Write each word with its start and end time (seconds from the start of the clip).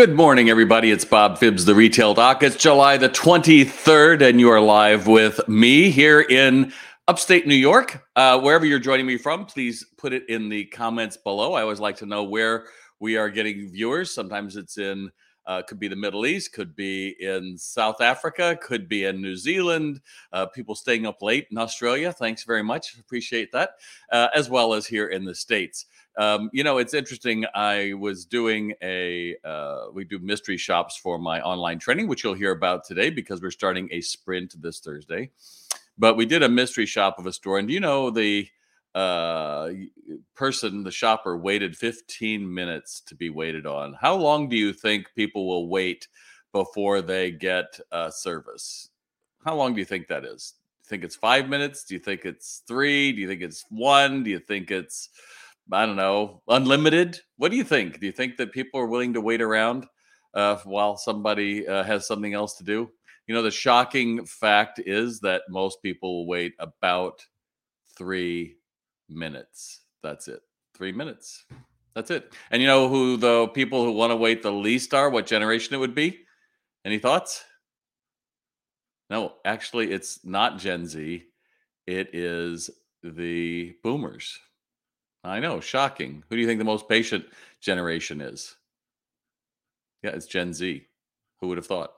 Good 0.00 0.16
morning, 0.16 0.48
everybody. 0.48 0.90
It's 0.90 1.04
Bob 1.04 1.38
Phibbs, 1.38 1.66
the 1.66 1.74
Retail 1.74 2.14
Doc. 2.14 2.42
It's 2.42 2.56
July 2.56 2.96
the 2.96 3.10
23rd, 3.10 4.22
and 4.22 4.40
you 4.40 4.48
are 4.48 4.58
live 4.58 5.06
with 5.06 5.46
me 5.46 5.90
here 5.90 6.22
in 6.22 6.72
upstate 7.06 7.46
New 7.46 7.54
York. 7.54 8.02
Uh, 8.16 8.40
wherever 8.40 8.64
you're 8.64 8.78
joining 8.78 9.04
me 9.04 9.18
from, 9.18 9.44
please 9.44 9.84
put 9.98 10.14
it 10.14 10.26
in 10.30 10.48
the 10.48 10.64
comments 10.64 11.18
below. 11.18 11.52
I 11.52 11.60
always 11.60 11.80
like 11.80 11.96
to 11.96 12.06
know 12.06 12.24
where 12.24 12.68
we 12.98 13.18
are 13.18 13.28
getting 13.28 13.70
viewers. 13.70 14.14
Sometimes 14.14 14.56
it's 14.56 14.78
in, 14.78 15.10
uh, 15.46 15.62
could 15.62 15.78
be 15.78 15.88
the 15.88 15.96
Middle 15.96 16.26
East, 16.26 16.52
could 16.52 16.76
be 16.76 17.16
in 17.20 17.56
South 17.56 18.00
Africa, 18.00 18.58
could 18.60 18.88
be 18.88 19.04
in 19.04 19.20
New 19.20 19.36
Zealand, 19.36 20.00
uh, 20.32 20.46
people 20.46 20.74
staying 20.74 21.06
up 21.06 21.22
late 21.22 21.46
in 21.50 21.58
Australia. 21.58 22.12
Thanks 22.12 22.44
very 22.44 22.62
much. 22.62 22.98
Appreciate 22.98 23.52
that. 23.52 23.76
Uh, 24.12 24.28
as 24.34 24.50
well 24.50 24.74
as 24.74 24.86
here 24.86 25.08
in 25.08 25.24
the 25.24 25.34
States. 25.34 25.86
Um, 26.18 26.50
you 26.52 26.64
know, 26.64 26.78
it's 26.78 26.94
interesting. 26.94 27.46
I 27.54 27.94
was 27.94 28.24
doing 28.24 28.74
a, 28.82 29.36
uh, 29.44 29.86
we 29.92 30.04
do 30.04 30.18
mystery 30.18 30.56
shops 30.56 30.96
for 30.96 31.18
my 31.18 31.40
online 31.40 31.78
training, 31.78 32.08
which 32.08 32.24
you'll 32.24 32.34
hear 32.34 32.50
about 32.50 32.84
today 32.84 33.10
because 33.10 33.40
we're 33.40 33.50
starting 33.50 33.88
a 33.92 34.00
sprint 34.00 34.60
this 34.60 34.80
Thursday. 34.80 35.30
But 35.96 36.16
we 36.16 36.26
did 36.26 36.42
a 36.42 36.48
mystery 36.48 36.86
shop 36.86 37.18
of 37.18 37.26
a 37.26 37.32
store. 37.32 37.58
And 37.58 37.70
you 37.70 37.80
know, 37.80 38.10
the 38.10 38.48
uh, 38.94 39.70
person, 40.34 40.82
the 40.82 40.90
shopper, 40.90 41.36
waited 41.36 41.76
15 41.76 42.52
minutes 42.52 43.00
to 43.02 43.14
be 43.14 43.30
waited 43.30 43.66
on. 43.66 43.94
How 44.00 44.14
long 44.14 44.48
do 44.48 44.56
you 44.56 44.72
think 44.72 45.06
people 45.14 45.46
will 45.46 45.68
wait 45.68 46.08
before 46.52 47.00
they 47.00 47.30
get 47.30 47.78
uh, 47.92 48.10
service? 48.10 48.88
How 49.44 49.54
long 49.54 49.74
do 49.74 49.80
you 49.80 49.84
think 49.84 50.08
that 50.08 50.24
is? 50.24 50.54
Do 50.82 50.86
you 50.86 50.88
think 50.88 51.04
it's 51.04 51.16
five 51.16 51.48
minutes? 51.48 51.84
Do 51.84 51.94
you 51.94 52.00
think 52.00 52.24
it's 52.24 52.62
three? 52.66 53.12
Do 53.12 53.20
you 53.20 53.28
think 53.28 53.42
it's 53.42 53.64
one? 53.70 54.22
Do 54.22 54.30
you 54.30 54.40
think 54.40 54.70
it's 54.70 55.10
I 55.72 55.86
don't 55.86 55.96
know, 55.96 56.42
unlimited. 56.48 57.18
What 57.36 57.50
do 57.50 57.56
you 57.56 57.64
think? 57.64 58.00
Do 58.00 58.06
you 58.06 58.12
think 58.12 58.36
that 58.36 58.52
people 58.52 58.80
are 58.80 58.86
willing 58.86 59.12
to 59.14 59.20
wait 59.20 59.40
around 59.40 59.86
uh, 60.34 60.56
while 60.64 60.96
somebody 60.96 61.66
uh, 61.66 61.84
has 61.84 62.06
something 62.06 62.34
else 62.34 62.56
to 62.56 62.64
do? 62.64 62.90
You 63.26 63.34
know, 63.34 63.42
the 63.42 63.52
shocking 63.52 64.24
fact 64.26 64.80
is 64.84 65.20
that 65.20 65.42
most 65.48 65.80
people 65.82 66.26
wait 66.26 66.54
about 66.58 67.24
three 67.96 68.56
minutes. 69.10 69.80
That's 70.02 70.28
it. 70.28 70.40
Three 70.74 70.92
minutes. 70.92 71.44
That's 71.94 72.10
it. 72.10 72.32
And 72.50 72.62
you 72.62 72.68
know 72.68 72.88
who 72.88 73.16
the 73.16 73.48
people 73.48 73.84
who 73.84 73.92
want 73.92 74.12
to 74.12 74.16
wait 74.16 74.42
the 74.42 74.52
least 74.52 74.94
are? 74.94 75.10
What 75.10 75.26
generation 75.26 75.74
it 75.74 75.78
would 75.78 75.94
be? 75.94 76.20
Any 76.84 76.98
thoughts? 76.98 77.44
No, 79.10 79.34
actually, 79.44 79.90
it's 79.92 80.24
not 80.24 80.58
Gen 80.58 80.86
Z. 80.86 81.24
It 81.86 82.14
is 82.14 82.70
the 83.02 83.74
boomers. 83.82 84.38
I 85.24 85.40
know, 85.40 85.60
shocking. 85.60 86.22
Who 86.28 86.36
do 86.36 86.40
you 86.40 86.46
think 86.46 86.58
the 86.58 86.64
most 86.64 86.88
patient 86.88 87.26
generation 87.60 88.20
is? 88.20 88.54
Yeah, 90.02 90.10
it's 90.10 90.26
Gen 90.26 90.54
Z. 90.54 90.86
Who 91.40 91.48
would 91.48 91.58
have 91.58 91.66
thought? 91.66 91.92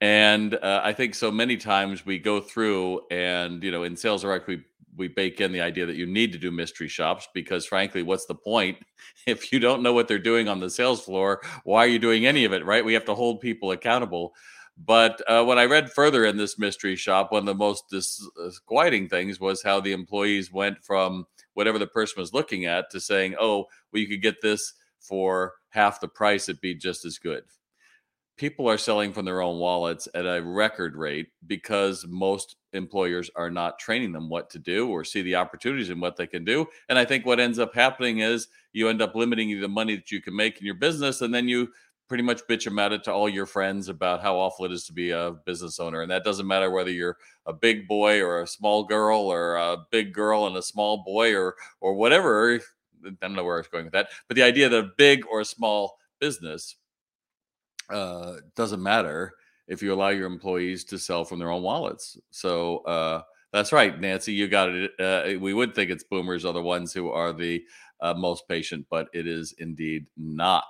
And 0.00 0.54
uh, 0.54 0.80
I 0.84 0.92
think 0.92 1.14
so 1.14 1.30
many 1.30 1.56
times 1.56 2.04
we 2.04 2.18
go 2.18 2.40
through 2.40 3.02
and, 3.10 3.62
you 3.62 3.70
know, 3.70 3.84
in 3.84 3.94
SalesRx, 3.94 4.46
we, 4.46 4.62
we 4.96 5.08
bake 5.08 5.40
in 5.40 5.52
the 5.52 5.60
idea 5.60 5.86
that 5.86 5.96
you 5.96 6.06
need 6.06 6.32
to 6.32 6.38
do 6.38 6.50
mystery 6.50 6.88
shops 6.88 7.28
because, 7.34 7.66
frankly, 7.66 8.02
what's 8.02 8.26
the 8.26 8.34
point 8.34 8.78
if 9.26 9.52
you 9.52 9.58
don't 9.58 9.82
know 9.82 9.92
what 9.92 10.08
they're 10.08 10.18
doing 10.18 10.48
on 10.48 10.60
the 10.60 10.70
sales 10.70 11.02
floor? 11.02 11.40
Why 11.64 11.84
are 11.84 11.88
you 11.88 11.98
doing 11.98 12.26
any 12.26 12.44
of 12.44 12.52
it, 12.52 12.64
right? 12.64 12.84
We 12.84 12.94
have 12.94 13.04
to 13.06 13.14
hold 13.14 13.40
people 13.40 13.72
accountable. 13.72 14.34
But 14.78 15.22
uh, 15.26 15.44
when 15.44 15.58
I 15.58 15.64
read 15.64 15.90
further 15.90 16.26
in 16.26 16.36
this 16.36 16.58
mystery 16.58 16.96
shop, 16.96 17.32
one 17.32 17.40
of 17.40 17.46
the 17.46 17.54
most 17.54 17.84
disquieting 17.88 19.08
things 19.08 19.40
was 19.40 19.62
how 19.62 19.80
the 19.80 19.92
employees 19.92 20.52
went 20.52 20.84
from 20.84 21.26
whatever 21.54 21.78
the 21.78 21.86
person 21.86 22.20
was 22.20 22.34
looking 22.34 22.66
at 22.66 22.90
to 22.90 23.00
saying, 23.00 23.36
oh, 23.40 23.64
well, 23.90 24.02
you 24.02 24.08
could 24.08 24.20
get 24.20 24.42
this 24.42 24.74
for 25.00 25.54
half 25.70 26.00
the 26.00 26.08
price, 26.08 26.48
it'd 26.48 26.60
be 26.60 26.74
just 26.74 27.04
as 27.04 27.18
good. 27.18 27.44
People 28.36 28.68
are 28.68 28.76
selling 28.76 29.14
from 29.14 29.24
their 29.24 29.40
own 29.40 29.58
wallets 29.58 30.08
at 30.14 30.26
a 30.26 30.42
record 30.42 30.94
rate 30.94 31.28
because 31.46 32.04
most 32.06 32.56
employers 32.76 33.30
are 33.34 33.50
not 33.50 33.78
training 33.78 34.12
them 34.12 34.28
what 34.28 34.50
to 34.50 34.58
do 34.58 34.88
or 34.88 35.04
see 35.04 35.22
the 35.22 35.34
opportunities 35.34 35.90
in 35.90 35.98
what 36.00 36.16
they 36.16 36.26
can 36.26 36.44
do. 36.44 36.66
And 36.88 36.98
I 36.98 37.04
think 37.04 37.26
what 37.26 37.40
ends 37.40 37.58
up 37.58 37.74
happening 37.74 38.20
is 38.20 38.48
you 38.72 38.88
end 38.88 39.02
up 39.02 39.14
limiting 39.14 39.60
the 39.60 39.68
money 39.68 39.96
that 39.96 40.12
you 40.12 40.20
can 40.20 40.36
make 40.36 40.58
in 40.58 40.66
your 40.66 40.74
business, 40.74 41.22
and 41.22 41.34
then 41.34 41.48
you 41.48 41.68
pretty 42.08 42.22
much 42.22 42.46
bitch 42.46 42.66
about 42.70 42.92
it 42.92 43.02
to 43.04 43.12
all 43.12 43.28
your 43.28 43.46
friends 43.46 43.88
about 43.88 44.22
how 44.22 44.36
awful 44.36 44.64
it 44.64 44.72
is 44.72 44.84
to 44.84 44.92
be 44.92 45.10
a 45.10 45.32
business 45.44 45.80
owner. 45.80 46.02
And 46.02 46.10
that 46.10 46.24
doesn't 46.24 46.46
matter 46.46 46.70
whether 46.70 46.90
you're 46.90 47.16
a 47.46 47.52
big 47.52 47.88
boy 47.88 48.22
or 48.22 48.42
a 48.42 48.46
small 48.46 48.84
girl 48.84 49.20
or 49.20 49.56
a 49.56 49.78
big 49.90 50.12
girl 50.12 50.46
and 50.46 50.56
a 50.56 50.62
small 50.62 51.02
boy 51.04 51.34
or 51.34 51.56
or 51.80 51.94
whatever. 51.94 52.60
I 53.04 53.10
don't 53.20 53.34
know 53.34 53.44
where 53.44 53.56
I 53.56 53.60
was 53.60 53.68
going 53.68 53.84
with 53.84 53.92
that. 53.94 54.10
But 54.28 54.36
the 54.36 54.42
idea 54.42 54.68
that 54.68 54.78
a 54.78 54.90
big 54.96 55.24
or 55.26 55.40
a 55.40 55.44
small 55.44 55.98
business 56.20 56.76
uh, 57.90 58.34
doesn't 58.54 58.82
matter 58.82 59.34
if 59.68 59.82
you 59.82 59.92
allow 59.92 60.08
your 60.08 60.26
employees 60.26 60.84
to 60.84 60.98
sell 60.98 61.24
from 61.24 61.38
their 61.38 61.50
own 61.50 61.62
wallets. 61.62 62.18
So 62.30 62.78
uh, 62.78 63.22
that's 63.52 63.72
right, 63.72 63.98
Nancy. 64.00 64.32
You 64.32 64.48
got 64.48 64.70
it. 64.70 64.92
Uh, 64.98 65.38
we 65.40 65.54
would 65.54 65.74
think 65.74 65.90
it's 65.90 66.04
boomers 66.04 66.44
are 66.44 66.52
the 66.52 66.62
ones 66.62 66.92
who 66.92 67.10
are 67.10 67.32
the 67.32 67.64
uh, 68.00 68.14
most 68.14 68.48
patient, 68.48 68.86
but 68.90 69.08
it 69.12 69.26
is 69.26 69.54
indeed 69.58 70.06
not. 70.16 70.64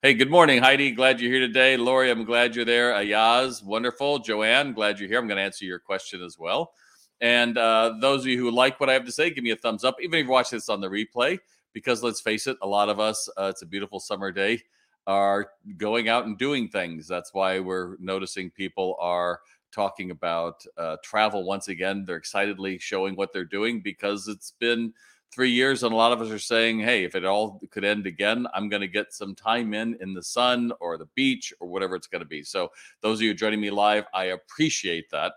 Hey, 0.00 0.14
good 0.14 0.30
morning, 0.30 0.62
Heidi. 0.62 0.92
Glad 0.92 1.20
you're 1.20 1.32
here 1.32 1.40
today. 1.40 1.76
Lori, 1.76 2.10
I'm 2.10 2.24
glad 2.24 2.54
you're 2.54 2.64
there. 2.64 2.94
Ayaz, 2.94 3.64
wonderful. 3.64 4.20
Joanne, 4.20 4.72
glad 4.72 5.00
you're 5.00 5.08
here. 5.08 5.18
I'm 5.18 5.26
going 5.26 5.38
to 5.38 5.42
answer 5.42 5.64
your 5.64 5.80
question 5.80 6.22
as 6.22 6.38
well. 6.38 6.72
And 7.20 7.58
uh, 7.58 7.94
those 8.00 8.20
of 8.20 8.28
you 8.28 8.38
who 8.38 8.52
like 8.52 8.78
what 8.78 8.88
I 8.88 8.92
have 8.92 9.04
to 9.06 9.12
say, 9.12 9.30
give 9.30 9.42
me 9.42 9.50
a 9.50 9.56
thumbs 9.56 9.82
up, 9.82 9.96
even 10.00 10.20
if 10.20 10.26
you 10.26 10.30
watch 10.30 10.50
this 10.50 10.68
on 10.68 10.80
the 10.80 10.88
replay, 10.88 11.38
because 11.72 12.02
let's 12.02 12.20
face 12.20 12.46
it, 12.46 12.56
a 12.62 12.66
lot 12.66 12.88
of 12.88 13.00
us, 13.00 13.28
uh, 13.36 13.46
it's 13.46 13.62
a 13.62 13.66
beautiful 13.66 13.98
summer 13.98 14.30
day, 14.30 14.62
are 15.08 15.50
going 15.78 16.08
out 16.08 16.26
and 16.26 16.38
doing 16.38 16.68
things. 16.68 17.08
That's 17.08 17.32
why 17.32 17.58
we're 17.58 17.96
noticing 17.98 18.50
people 18.50 18.96
are 19.00 19.40
talking 19.72 20.10
about 20.10 20.64
uh, 20.76 20.98
travel 21.02 21.44
once 21.44 21.68
again. 21.68 22.04
They're 22.04 22.16
excitedly 22.16 22.78
showing 22.78 23.16
what 23.16 23.32
they're 23.32 23.44
doing 23.44 23.80
because 23.80 24.28
it's 24.28 24.52
been 24.60 24.92
three 25.32 25.50
years, 25.50 25.82
and 25.82 25.92
a 25.92 25.96
lot 25.96 26.12
of 26.12 26.20
us 26.20 26.30
are 26.30 26.38
saying, 26.38 26.80
"Hey, 26.80 27.04
if 27.04 27.14
it 27.14 27.24
all 27.24 27.60
could 27.70 27.84
end 27.84 28.06
again, 28.06 28.46
I'm 28.54 28.68
going 28.68 28.82
to 28.82 28.88
get 28.88 29.12
some 29.14 29.34
time 29.34 29.72
in 29.72 29.96
in 30.00 30.12
the 30.12 30.22
sun 30.22 30.72
or 30.78 30.98
the 30.98 31.08
beach 31.14 31.52
or 31.58 31.68
whatever 31.68 31.96
it's 31.96 32.06
going 32.06 32.22
to 32.22 32.28
be." 32.28 32.42
So, 32.42 32.70
those 33.00 33.18
of 33.18 33.22
you 33.22 33.34
joining 33.34 33.60
me 33.60 33.70
live, 33.70 34.04
I 34.12 34.24
appreciate 34.26 35.10
that. 35.10 35.32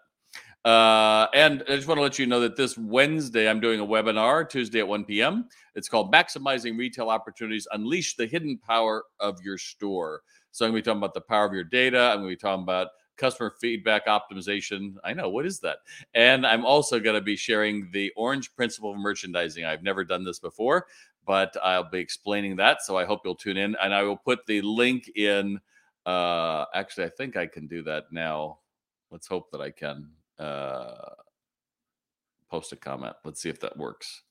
Uh, 0.63 1.25
and 1.33 1.63
I 1.67 1.75
just 1.75 1.87
want 1.87 1.97
to 1.97 2.03
let 2.03 2.19
you 2.19 2.27
know 2.27 2.39
that 2.41 2.55
this 2.55 2.77
Wednesday 2.77 3.49
I'm 3.49 3.59
doing 3.59 3.79
a 3.79 3.85
webinar, 3.85 4.47
Tuesday 4.47 4.79
at 4.79 4.87
1 4.87 5.05
p.m. 5.05 5.49
It's 5.73 5.89
called 5.89 6.13
Maximizing 6.13 6.77
Retail 6.77 7.09
Opportunities 7.09 7.67
Unleash 7.71 8.15
the 8.15 8.27
Hidden 8.27 8.59
Power 8.59 9.05
of 9.19 9.41
Your 9.41 9.57
Store. 9.57 10.21
So 10.51 10.65
I'm 10.65 10.71
going 10.71 10.83
to 10.83 10.85
be 10.85 10.91
talking 10.91 10.99
about 10.99 11.15
the 11.15 11.21
power 11.21 11.45
of 11.45 11.53
your 11.53 11.63
data. 11.63 12.11
I'm 12.11 12.17
going 12.17 12.29
to 12.29 12.35
be 12.35 12.35
talking 12.35 12.63
about 12.63 12.89
customer 13.17 13.53
feedback 13.59 14.05
optimization. 14.05 14.95
I 15.03 15.13
know 15.13 15.29
what 15.29 15.47
is 15.47 15.59
that? 15.61 15.77
And 16.13 16.45
I'm 16.45 16.65
also 16.65 16.99
going 16.99 17.15
to 17.15 17.21
be 17.21 17.35
sharing 17.35 17.89
the 17.91 18.11
orange 18.15 18.53
principle 18.55 18.91
of 18.91 18.97
merchandising. 18.97 19.65
I've 19.65 19.83
never 19.83 20.03
done 20.03 20.23
this 20.23 20.39
before, 20.39 20.85
but 21.25 21.55
I'll 21.63 21.89
be 21.89 21.99
explaining 21.99 22.55
that. 22.57 22.83
So 22.83 22.97
I 22.97 23.05
hope 23.05 23.21
you'll 23.25 23.35
tune 23.35 23.57
in 23.57 23.75
and 23.81 23.93
I 23.93 24.03
will 24.03 24.17
put 24.17 24.45
the 24.45 24.61
link 24.61 25.09
in. 25.15 25.59
Uh, 26.05 26.65
actually, 26.75 27.05
I 27.05 27.09
think 27.09 27.35
I 27.35 27.47
can 27.47 27.67
do 27.67 27.81
that 27.83 28.05
now. 28.11 28.59
Let's 29.09 29.27
hope 29.27 29.51
that 29.51 29.61
I 29.61 29.71
can 29.71 30.09
uh, 30.41 31.09
post 32.49 32.71
a 32.71 32.75
comment. 32.75 33.15
Let's 33.23 33.41
see 33.41 33.49
if 33.49 33.59
that 33.61 33.77
works. 33.77 34.23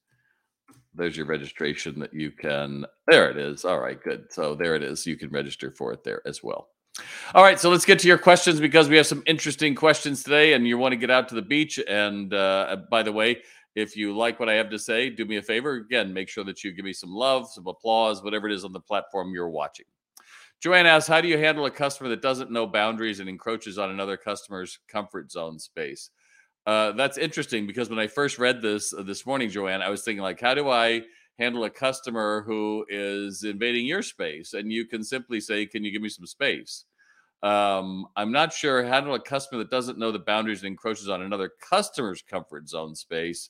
There's 0.94 1.16
your 1.16 1.26
registration 1.26 1.98
that 2.00 2.12
you 2.12 2.30
can. 2.30 2.84
There 3.08 3.30
it 3.30 3.38
is. 3.38 3.64
All 3.64 3.80
right, 3.80 4.00
good. 4.02 4.26
So 4.30 4.54
there 4.54 4.74
it 4.74 4.82
is. 4.82 5.06
You 5.06 5.16
can 5.16 5.30
register 5.30 5.70
for 5.70 5.92
it 5.92 6.04
there 6.04 6.22
as 6.26 6.42
well. 6.42 6.68
All 7.34 7.42
right, 7.42 7.58
so 7.58 7.70
let's 7.70 7.84
get 7.84 7.98
to 8.00 8.08
your 8.08 8.18
questions 8.18 8.60
because 8.60 8.88
we 8.88 8.96
have 8.96 9.06
some 9.06 9.22
interesting 9.26 9.74
questions 9.74 10.22
today, 10.22 10.54
and 10.54 10.66
you 10.66 10.76
want 10.76 10.92
to 10.92 10.96
get 10.96 11.10
out 11.10 11.28
to 11.28 11.34
the 11.34 11.42
beach. 11.42 11.80
And 11.88 12.34
uh, 12.34 12.76
by 12.90 13.02
the 13.02 13.12
way, 13.12 13.38
if 13.76 13.96
you 13.96 14.16
like 14.16 14.40
what 14.40 14.48
I 14.48 14.54
have 14.54 14.70
to 14.70 14.78
say, 14.78 15.10
do 15.10 15.24
me 15.24 15.36
a 15.36 15.42
favor. 15.42 15.76
Again, 15.76 16.12
make 16.12 16.28
sure 16.28 16.44
that 16.44 16.64
you 16.64 16.72
give 16.72 16.84
me 16.84 16.92
some 16.92 17.12
love, 17.12 17.48
some 17.48 17.66
applause, 17.66 18.22
whatever 18.22 18.48
it 18.48 18.54
is 18.54 18.64
on 18.64 18.72
the 18.72 18.80
platform 18.80 19.32
you're 19.32 19.48
watching. 19.48 19.86
Joanne 20.60 20.86
asks, 20.86 21.08
How 21.08 21.20
do 21.20 21.28
you 21.28 21.38
handle 21.38 21.64
a 21.64 21.70
customer 21.70 22.10
that 22.10 22.22
doesn't 22.22 22.50
know 22.50 22.66
boundaries 22.66 23.20
and 23.20 23.28
encroaches 23.28 23.78
on 23.78 23.90
another 23.90 24.16
customer's 24.16 24.78
comfort 24.88 25.30
zone 25.30 25.58
space? 25.58 26.10
Uh, 26.66 26.92
that's 26.92 27.16
interesting 27.16 27.66
because 27.66 27.88
when 27.88 27.98
I 27.98 28.06
first 28.06 28.38
read 28.38 28.60
this 28.60 28.92
uh, 28.92 29.02
this 29.02 29.24
morning, 29.24 29.48
Joanne, 29.48 29.80
I 29.80 29.88
was 29.88 30.02
thinking, 30.02 30.22
like, 30.22 30.40
how 30.40 30.54
do 30.54 30.68
I 30.68 31.02
handle 31.38 31.64
a 31.64 31.70
customer 31.70 32.42
who 32.46 32.84
is 32.90 33.42
invading 33.42 33.86
your 33.86 34.02
space? 34.02 34.52
And 34.52 34.70
you 34.70 34.84
can 34.84 35.02
simply 35.02 35.40
say, 35.40 35.64
Can 35.64 35.82
you 35.82 35.90
give 35.90 36.02
me 36.02 36.10
some 36.10 36.26
space? 36.26 36.84
Um, 37.42 38.06
I'm 38.14 38.30
not 38.30 38.52
sure 38.52 38.82
how 38.82 38.88
to 38.88 38.94
handle 38.94 39.14
a 39.14 39.20
customer 39.20 39.60
that 39.60 39.70
doesn't 39.70 39.98
know 39.98 40.12
the 40.12 40.18
boundaries 40.18 40.60
and 40.60 40.68
encroaches 40.68 41.08
on 41.08 41.22
another 41.22 41.50
customer's 41.70 42.20
comfort 42.20 42.68
zone 42.68 42.94
space. 42.94 43.48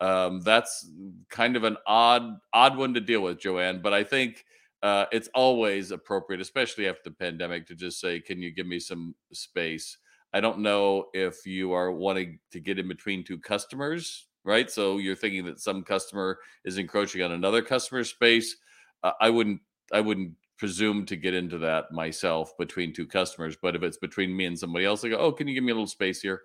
Um, 0.00 0.40
that's 0.40 0.90
kind 1.30 1.56
of 1.56 1.64
an 1.64 1.78
odd 1.86 2.36
odd 2.52 2.76
one 2.76 2.92
to 2.92 3.00
deal 3.00 3.22
with, 3.22 3.40
Joanne. 3.40 3.80
But 3.80 3.94
I 3.94 4.04
think 4.04 4.44
uh, 4.82 5.06
it's 5.12 5.28
always 5.34 5.90
appropriate, 5.90 6.40
especially 6.40 6.88
after 6.88 7.02
the 7.04 7.14
pandemic, 7.16 7.66
to 7.68 7.74
just 7.74 8.00
say, 8.00 8.20
"Can 8.20 8.42
you 8.42 8.50
give 8.50 8.66
me 8.66 8.78
some 8.78 9.14
space?" 9.32 9.98
I 10.32 10.40
don't 10.40 10.60
know 10.60 11.06
if 11.12 11.46
you 11.46 11.72
are 11.72 11.92
wanting 11.92 12.38
to 12.52 12.60
get 12.60 12.78
in 12.78 12.88
between 12.88 13.22
two 13.22 13.38
customers, 13.38 14.26
right? 14.44 14.70
So 14.70 14.98
you're 14.98 15.16
thinking 15.16 15.44
that 15.44 15.60
some 15.60 15.82
customer 15.82 16.38
is 16.64 16.78
encroaching 16.78 17.22
on 17.22 17.32
another 17.32 17.62
customer's 17.62 18.10
space. 18.10 18.56
Uh, 19.02 19.12
I 19.20 19.30
wouldn't 19.30 19.60
I 19.92 20.00
wouldn't 20.00 20.32
presume 20.58 21.04
to 21.06 21.16
get 21.16 21.34
into 21.34 21.58
that 21.58 21.90
myself 21.90 22.56
between 22.56 22.92
two 22.92 23.06
customers. 23.06 23.56
But 23.60 23.74
if 23.74 23.82
it's 23.82 23.96
between 23.96 24.36
me 24.36 24.46
and 24.46 24.58
somebody 24.58 24.84
else, 24.84 25.04
I 25.04 25.08
go, 25.08 25.16
oh, 25.18 25.32
can 25.32 25.48
you 25.48 25.54
give 25.54 25.64
me 25.64 25.72
a 25.72 25.74
little 25.74 25.88
space 25.88 26.20
here? 26.22 26.42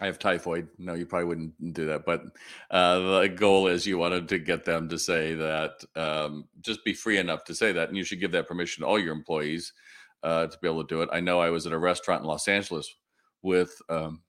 I 0.00 0.06
have 0.06 0.18
typhoid. 0.18 0.68
No, 0.78 0.94
you 0.94 1.06
probably 1.06 1.26
wouldn't 1.26 1.74
do 1.74 1.86
that. 1.86 2.04
But 2.06 2.22
uh, 2.70 3.20
the 3.20 3.28
goal 3.28 3.66
is 3.66 3.86
you 3.86 3.98
wanted 3.98 4.28
to 4.28 4.38
get 4.38 4.64
them 4.64 4.88
to 4.88 4.98
say 4.98 5.34
that, 5.34 5.72
um, 5.96 6.44
just 6.60 6.84
be 6.84 6.94
free 6.94 7.18
enough 7.18 7.44
to 7.44 7.54
say 7.54 7.72
that. 7.72 7.88
And 7.88 7.96
you 7.96 8.04
should 8.04 8.20
give 8.20 8.32
that 8.32 8.46
permission 8.46 8.82
to 8.82 8.86
all 8.86 8.98
your 8.98 9.12
employees 9.12 9.72
uh, 10.22 10.46
to 10.46 10.58
be 10.60 10.68
able 10.68 10.84
to 10.84 10.94
do 10.94 11.02
it. 11.02 11.08
I 11.12 11.20
know 11.20 11.40
I 11.40 11.50
was 11.50 11.66
at 11.66 11.72
a 11.72 11.78
restaurant 11.78 12.22
in 12.22 12.28
Los 12.28 12.46
Angeles 12.46 12.94
with 13.42 13.76
um, 13.88 14.22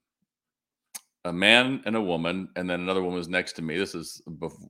a 1.26 1.34
man 1.34 1.82
and 1.86 1.96
a 1.96 2.02
woman, 2.02 2.50
and 2.56 2.70
then 2.70 2.80
another 2.80 3.02
woman 3.02 3.18
was 3.18 3.30
next 3.30 3.54
to 3.54 3.62
me. 3.62 3.78
This 3.78 3.94
is 3.94 4.22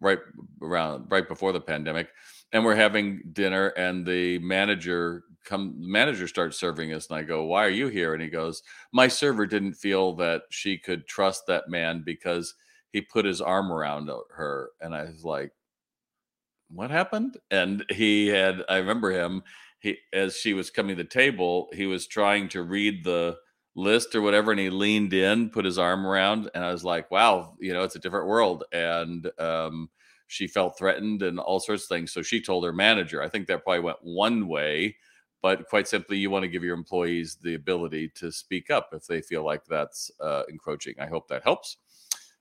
right 0.02 0.20
around 0.62 1.08
right 1.10 1.28
before 1.28 1.52
the 1.52 1.62
pandemic, 1.62 2.10
and 2.52 2.66
we're 2.66 2.76
having 2.76 3.22
dinner, 3.34 3.68
and 3.70 4.06
the 4.06 4.40
manager 4.40 5.24
come 5.50 5.76
the 5.82 5.88
manager 5.88 6.28
starts 6.28 6.60
serving 6.60 6.94
us, 6.94 7.08
and 7.10 7.18
I 7.18 7.24
go, 7.24 7.44
"Why 7.46 7.66
are 7.66 7.70
you 7.70 7.88
here?" 7.88 8.14
And 8.14 8.22
he 8.24 8.30
goes, 8.30 8.64
"My 8.94 9.08
server 9.08 9.46
didn't 9.48 9.74
feel 9.74 10.14
that 10.18 10.44
she 10.52 10.78
could 10.78 11.08
trust 11.08 11.48
that 11.48 11.70
man 11.70 12.04
because 12.06 12.56
he 12.94 13.02
put 13.02 13.26
his 13.26 13.42
arm 13.42 13.72
around 13.72 14.10
her," 14.32 14.72
and 14.82 14.96
I 14.96 15.04
was 15.06 15.26
like, 15.26 15.52
"What 16.70 16.92
happened?" 16.92 17.38
And 17.52 17.86
he 17.90 18.28
had 18.28 18.64
I 18.70 18.78
remember 18.78 19.12
him. 19.12 19.44
He 19.80 19.98
as 20.14 20.38
she 20.38 20.54
was 20.54 20.70
coming 20.70 20.96
to 20.96 21.04
the 21.04 21.10
table, 21.10 21.70
he 21.74 21.86
was 21.86 22.08
trying 22.08 22.50
to 22.50 22.64
read 22.64 23.04
the 23.04 23.38
list 23.76 24.16
or 24.16 24.22
whatever 24.22 24.52
and 24.52 24.60
he 24.60 24.70
leaned 24.70 25.14
in 25.14 25.50
put 25.50 25.64
his 25.64 25.78
arm 25.78 26.06
around 26.06 26.50
and 26.54 26.66
i 26.66 26.72
was 26.72 26.84
like 26.84 27.10
wow 27.12 27.56
you 27.62 27.72
know 27.72 27.84
it's 27.84 27.96
a 27.96 28.00
different 28.00 28.28
world 28.28 28.64
and 28.74 29.32
um, 29.40 29.90
she 30.28 30.48
felt 30.48 30.78
threatened 30.78 31.22
and 31.22 31.40
all 31.40 31.60
sorts 31.62 31.84
of 31.84 31.88
things 31.88 32.12
so 32.12 32.22
she 32.22 32.42
told 32.42 32.66
her 32.66 32.74
manager 32.74 33.22
i 33.22 33.30
think 33.30 33.48
that 33.48 33.64
probably 33.64 33.80
went 33.80 33.98
one 34.02 34.48
way 34.48 34.94
but 35.42 35.68
quite 35.68 35.88
simply 35.88 36.18
you 36.18 36.30
want 36.30 36.44
to 36.44 36.50
give 36.50 36.64
your 36.64 36.76
employees 36.76 37.38
the 37.42 37.56
ability 37.56 38.10
to 38.16 38.32
speak 38.32 38.70
up 38.70 38.90
if 38.94 39.08
they 39.08 39.22
feel 39.22 39.44
like 39.44 39.66
that's 39.66 40.12
uh, 40.20 40.44
encroaching. 40.50 40.96
I 41.00 41.08
hope 41.08 41.28
that 41.30 41.44
helps. 41.44 41.78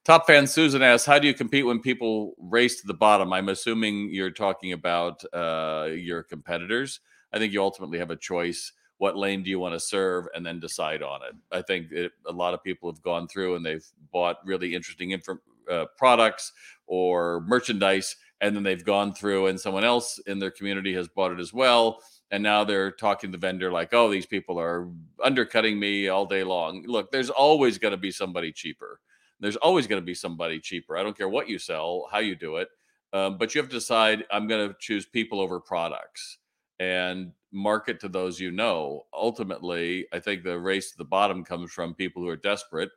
Top 0.05 0.27
fan 0.27 0.47
susan 0.47 0.83
asks 0.83 1.07
how 1.07 1.19
do 1.19 1.27
you 1.27 1.35
compete 1.35 1.67
when 1.67 1.81
people 1.81 2.35
race 2.39 2.81
to 2.81 2.87
the 2.87 2.95
bottom? 2.95 3.33
I'm 3.33 3.51
assuming 3.51 4.09
you're 4.11 4.31
talking 4.31 4.73
about 4.73 5.23
uh, 5.35 5.89
your 5.93 6.23
competitors. 6.23 7.01
I 7.33 7.39
think 7.39 7.53
you 7.53 7.63
ultimately 7.63 7.99
have 7.99 8.11
a 8.11 8.17
choice. 8.17 8.73
What 8.97 9.17
lane 9.17 9.43
do 9.43 9.51
you 9.51 9.61
want 9.61 9.75
to 9.75 9.81
serve 9.81 10.27
and 10.35 10.45
then 10.45 10.61
decide 10.61 11.03
on 11.03 11.21
it? 11.23 11.35
I 11.53 11.63
think 11.63 11.93
it, 11.93 12.13
a 12.27 12.33
lot 12.33 12.55
of 12.55 12.65
people 12.65 12.91
have 12.91 13.03
gone 13.03 13.29
through 13.29 13.55
and 13.55 13.65
they've 13.65 13.85
bought 14.11 14.39
really 14.45 14.75
interesting 14.75 15.11
info, 15.13 15.39
uh, 15.71 15.85
products 15.97 16.53
or 16.87 17.43
merchandise 17.43 18.17
and 18.41 18.57
then 18.57 18.63
they've 18.63 18.85
gone 18.85 19.13
through 19.13 19.49
and 19.49 19.61
someone 19.61 19.85
else 19.85 20.19
in 20.27 20.39
their 20.39 20.51
community 20.51 20.95
has 20.95 21.07
bought 21.09 21.33
it 21.33 21.39
as 21.39 21.53
well 21.53 22.01
and 22.31 22.43
now 22.43 22.65
they're 22.65 22.91
talking 22.91 23.31
to 23.31 23.39
the 23.39 23.47
vendor 23.47 23.71
like 23.71 23.93
oh 23.93 24.11
these 24.11 24.27
people 24.27 24.59
are 24.59 24.89
undercutting 25.23 25.79
me 25.79 26.09
all 26.09 26.27
day 26.27 26.43
long 26.43 26.85
look 26.87 27.11
there's 27.11 27.31
always 27.31 27.79
going 27.79 27.93
to 27.93 27.99
be 27.99 28.11
somebody 28.11 28.53
cheaper 28.53 29.01
there's 29.41 29.57
always 29.57 29.87
going 29.87 30.01
to 30.01 30.07
be 30.07 30.15
somebody 30.15 30.61
cheaper 30.61 30.97
i 30.97 31.03
don't 31.03 31.17
care 31.17 31.29
what 31.29 31.49
you 31.49 31.59
sell 31.59 32.09
how 32.11 32.19
you 32.19 32.35
do 32.35 32.57
it 32.57 32.69
um, 33.13 33.39
but 33.39 33.55
you 33.55 33.61
have 33.61 33.71
to 33.71 33.77
decide 33.77 34.25
i'm 34.31 34.47
going 34.47 34.69
to 34.69 34.77
choose 34.79 35.07
people 35.07 35.41
over 35.41 35.61
products 35.61 36.39
and 36.81 37.33
market 37.53 38.01
to 38.01 38.09
those 38.09 38.41
you 38.41 38.51
know. 38.51 39.07
Ultimately, 39.13 40.07
I 40.13 40.19
think 40.19 40.43
the 40.43 40.59
race 40.59 40.91
to 40.91 40.99
the 40.99 41.05
bottom 41.05 41.45
comes 41.45 41.73
from 41.73 41.95
people 41.95 42.23
who 42.23 42.29
are 42.29 42.37
desperate. 42.37 42.91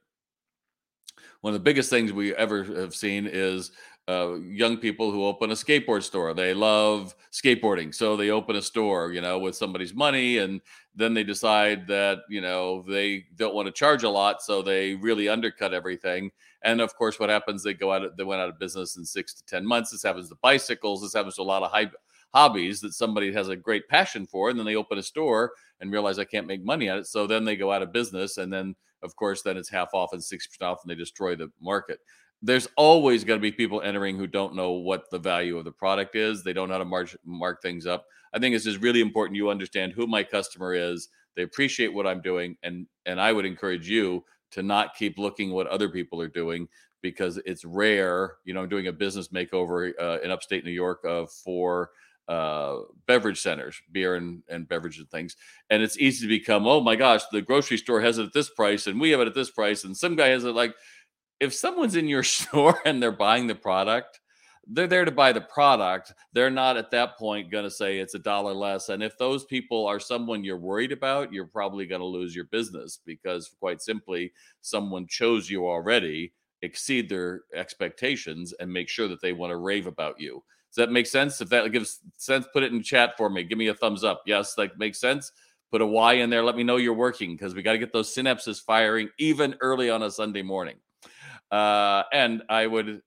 One 1.41 1.53
of 1.53 1.59
the 1.59 1.63
biggest 1.63 1.89
things 1.89 2.13
we 2.13 2.35
ever 2.35 2.63
have 2.63 2.93
seen 2.93 3.27
is 3.31 3.71
uh, 4.07 4.35
young 4.35 4.77
people 4.77 5.11
who 5.11 5.25
open 5.25 5.51
a 5.51 5.53
skateboard 5.53 6.03
store. 6.03 6.33
They 6.33 6.53
love 6.53 7.15
skateboarding, 7.31 7.93
so 7.93 8.17
they 8.17 8.29
open 8.29 8.55
a 8.55 8.61
store, 8.61 9.11
you 9.13 9.21
know, 9.21 9.39
with 9.39 9.55
somebody's 9.55 9.93
money, 9.93 10.39
and 10.39 10.59
then 10.95 11.13
they 11.13 11.23
decide 11.23 11.87
that 11.87 12.19
you 12.29 12.41
know 12.41 12.83
they 12.87 13.25
don't 13.35 13.55
want 13.55 13.67
to 13.67 13.71
charge 13.71 14.03
a 14.03 14.09
lot, 14.09 14.41
so 14.41 14.61
they 14.61 14.95
really 14.95 15.29
undercut 15.29 15.73
everything. 15.73 16.31
And 16.63 16.81
of 16.81 16.95
course, 16.95 17.19
what 17.19 17.29
happens? 17.29 17.63
They 17.63 17.73
go 17.73 17.93
out. 17.93 18.17
They 18.17 18.23
went 18.23 18.41
out 18.41 18.49
of 18.49 18.59
business 18.59 18.97
in 18.97 19.05
six 19.05 19.33
to 19.35 19.45
ten 19.45 19.65
months. 19.65 19.91
This 19.91 20.03
happens 20.03 20.29
to 20.29 20.35
bicycles. 20.41 21.01
This 21.01 21.13
happens 21.13 21.35
to 21.35 21.41
a 21.41 21.43
lot 21.43 21.63
of 21.63 21.71
high 21.71 21.89
hobbies 22.33 22.81
that 22.81 22.93
somebody 22.93 23.31
has 23.33 23.49
a 23.49 23.55
great 23.55 23.87
passion 23.87 24.25
for, 24.25 24.49
and 24.49 24.57
then 24.57 24.65
they 24.65 24.75
open 24.75 24.97
a 24.97 25.03
store 25.03 25.51
and 25.79 25.91
realize 25.91 26.17
I 26.17 26.25
can't 26.25 26.47
make 26.47 26.63
money 26.63 26.89
at 26.89 26.97
it. 26.97 27.07
So 27.07 27.27
then 27.27 27.45
they 27.45 27.55
go 27.55 27.71
out 27.71 27.81
of 27.81 27.93
business, 27.93 28.37
and 28.37 28.51
then 28.51 28.75
of 29.03 29.15
course 29.15 29.41
then 29.41 29.57
it's 29.57 29.69
half 29.69 29.89
off 29.93 30.13
and 30.13 30.23
six 30.23 30.47
percent 30.47 30.69
off, 30.69 30.79
and 30.83 30.91
they 30.91 30.95
destroy 30.95 31.35
the 31.35 31.51
market. 31.61 31.99
There's 32.41 32.67
always 32.75 33.23
going 33.23 33.39
to 33.39 33.41
be 33.41 33.51
people 33.51 33.81
entering 33.81 34.17
who 34.17 34.25
don't 34.25 34.55
know 34.55 34.71
what 34.71 35.09
the 35.11 35.19
value 35.19 35.57
of 35.57 35.65
the 35.65 35.71
product 35.71 36.15
is. 36.15 36.43
They 36.43 36.53
don't 36.53 36.69
know 36.69 36.73
how 36.75 36.79
to 36.79 36.85
mark, 36.85 37.15
mark 37.23 37.61
things 37.61 37.85
up. 37.85 38.05
I 38.33 38.39
think 38.39 38.55
it's 38.55 38.65
just 38.65 38.81
really 38.81 39.01
important 39.01 39.35
you 39.35 39.49
understand 39.49 39.93
who 39.93 40.07
my 40.07 40.23
customer 40.23 40.73
is. 40.73 41.09
They 41.35 41.43
appreciate 41.43 41.93
what 41.93 42.07
I'm 42.07 42.21
doing, 42.21 42.57
and 42.63 42.87
and 43.05 43.21
I 43.21 43.31
would 43.33 43.45
encourage 43.45 43.89
you 43.89 44.23
to 44.51 44.63
not 44.63 44.95
keep 44.95 45.17
looking 45.17 45.51
what 45.51 45.67
other 45.67 45.89
people 45.89 46.21
are 46.21 46.27
doing 46.27 46.67
because 47.01 47.39
it's 47.45 47.65
rare. 47.65 48.35
You 48.43 48.53
know, 48.53 48.61
I'm 48.61 48.69
doing 48.69 48.87
a 48.87 48.93
business 48.93 49.29
makeover 49.29 49.91
uh, 49.99 50.19
in 50.23 50.31
upstate 50.31 50.65
New 50.65 50.71
York 50.71 51.03
uh, 51.05 51.25
for 51.25 51.91
uh, 52.27 52.79
beverage 53.07 53.41
centers, 53.41 53.81
beer 53.91 54.15
and, 54.15 54.43
and 54.49 54.67
beverage 54.67 54.99
and 54.99 55.09
things. 55.09 55.35
And 55.69 55.83
it's 55.83 55.97
easy 55.97 56.25
to 56.25 56.29
become, 56.29 56.67
oh 56.67 56.81
my 56.81 56.95
gosh, 56.95 57.21
the 57.31 57.41
grocery 57.41 57.77
store 57.77 58.01
has 58.01 58.17
it 58.17 58.25
at 58.25 58.33
this 58.33 58.49
price 58.49 58.87
and 58.87 58.99
we 58.99 59.09
have 59.11 59.19
it 59.19 59.27
at 59.27 59.33
this 59.33 59.51
price. 59.51 59.83
And 59.83 59.95
some 59.95 60.15
guy 60.15 60.27
has 60.27 60.45
it 60.45 60.55
like, 60.55 60.73
if 61.39 61.53
someone's 61.53 61.95
in 61.95 62.07
your 62.07 62.23
store 62.23 62.79
and 62.85 63.01
they're 63.01 63.11
buying 63.11 63.47
the 63.47 63.55
product, 63.55 64.21
they're 64.67 64.87
there 64.87 65.05
to 65.05 65.11
buy 65.11 65.33
the 65.33 65.41
product. 65.41 66.13
They're 66.33 66.49
not 66.49 66.77
at 66.77 66.91
that 66.91 67.17
point 67.17 67.51
going 67.51 67.63
to 67.63 67.71
say 67.71 67.97
it's 67.97 68.13
a 68.13 68.19
dollar 68.19 68.53
less. 68.53 68.89
And 68.89 69.03
if 69.03 69.17
those 69.17 69.43
people 69.45 69.87
are 69.87 69.99
someone 69.99 70.43
you're 70.43 70.57
worried 70.57 70.91
about, 70.91 71.33
you're 71.33 71.47
probably 71.47 71.85
going 71.85 72.01
to 72.01 72.05
lose 72.05 72.35
your 72.35 72.45
business 72.45 72.99
because, 73.05 73.53
quite 73.59 73.81
simply, 73.81 74.31
someone 74.61 75.07
chose 75.07 75.49
you 75.49 75.67
already, 75.67 76.33
exceed 76.61 77.09
their 77.09 77.41
expectations, 77.53 78.53
and 78.59 78.71
make 78.71 78.87
sure 78.87 79.07
that 79.07 79.21
they 79.21 79.33
want 79.33 79.51
to 79.51 79.57
rave 79.57 79.87
about 79.87 80.19
you. 80.19 80.43
Does 80.71 80.77
that 80.77 80.91
make 80.91 81.05
sense? 81.05 81.41
If 81.41 81.49
that 81.49 81.69
gives 81.73 81.99
sense, 82.15 82.45
put 82.53 82.63
it 82.63 82.71
in 82.71 82.81
chat 82.81 83.17
for 83.17 83.29
me. 83.29 83.43
Give 83.43 83.57
me 83.57 83.67
a 83.67 83.73
thumbs 83.73 84.05
up. 84.05 84.23
Yes, 84.25 84.53
that 84.55 84.79
makes 84.79 85.01
sense. 85.01 85.33
Put 85.69 85.81
a 85.81 85.85
Y 85.85 86.13
in 86.13 86.29
there. 86.29 86.43
Let 86.43 86.55
me 86.55 86.63
know 86.63 86.77
you're 86.77 86.93
working 86.93 87.35
because 87.35 87.53
we 87.53 87.61
got 87.61 87.73
to 87.73 87.77
get 87.77 87.91
those 87.91 88.13
synapses 88.15 88.61
firing 88.61 89.09
even 89.19 89.55
early 89.59 89.89
on 89.89 90.03
a 90.03 90.09
Sunday 90.09 90.41
morning. 90.41 90.77
Uh, 91.51 92.03
and 92.13 92.43
I 92.47 92.67
would, 92.67 93.01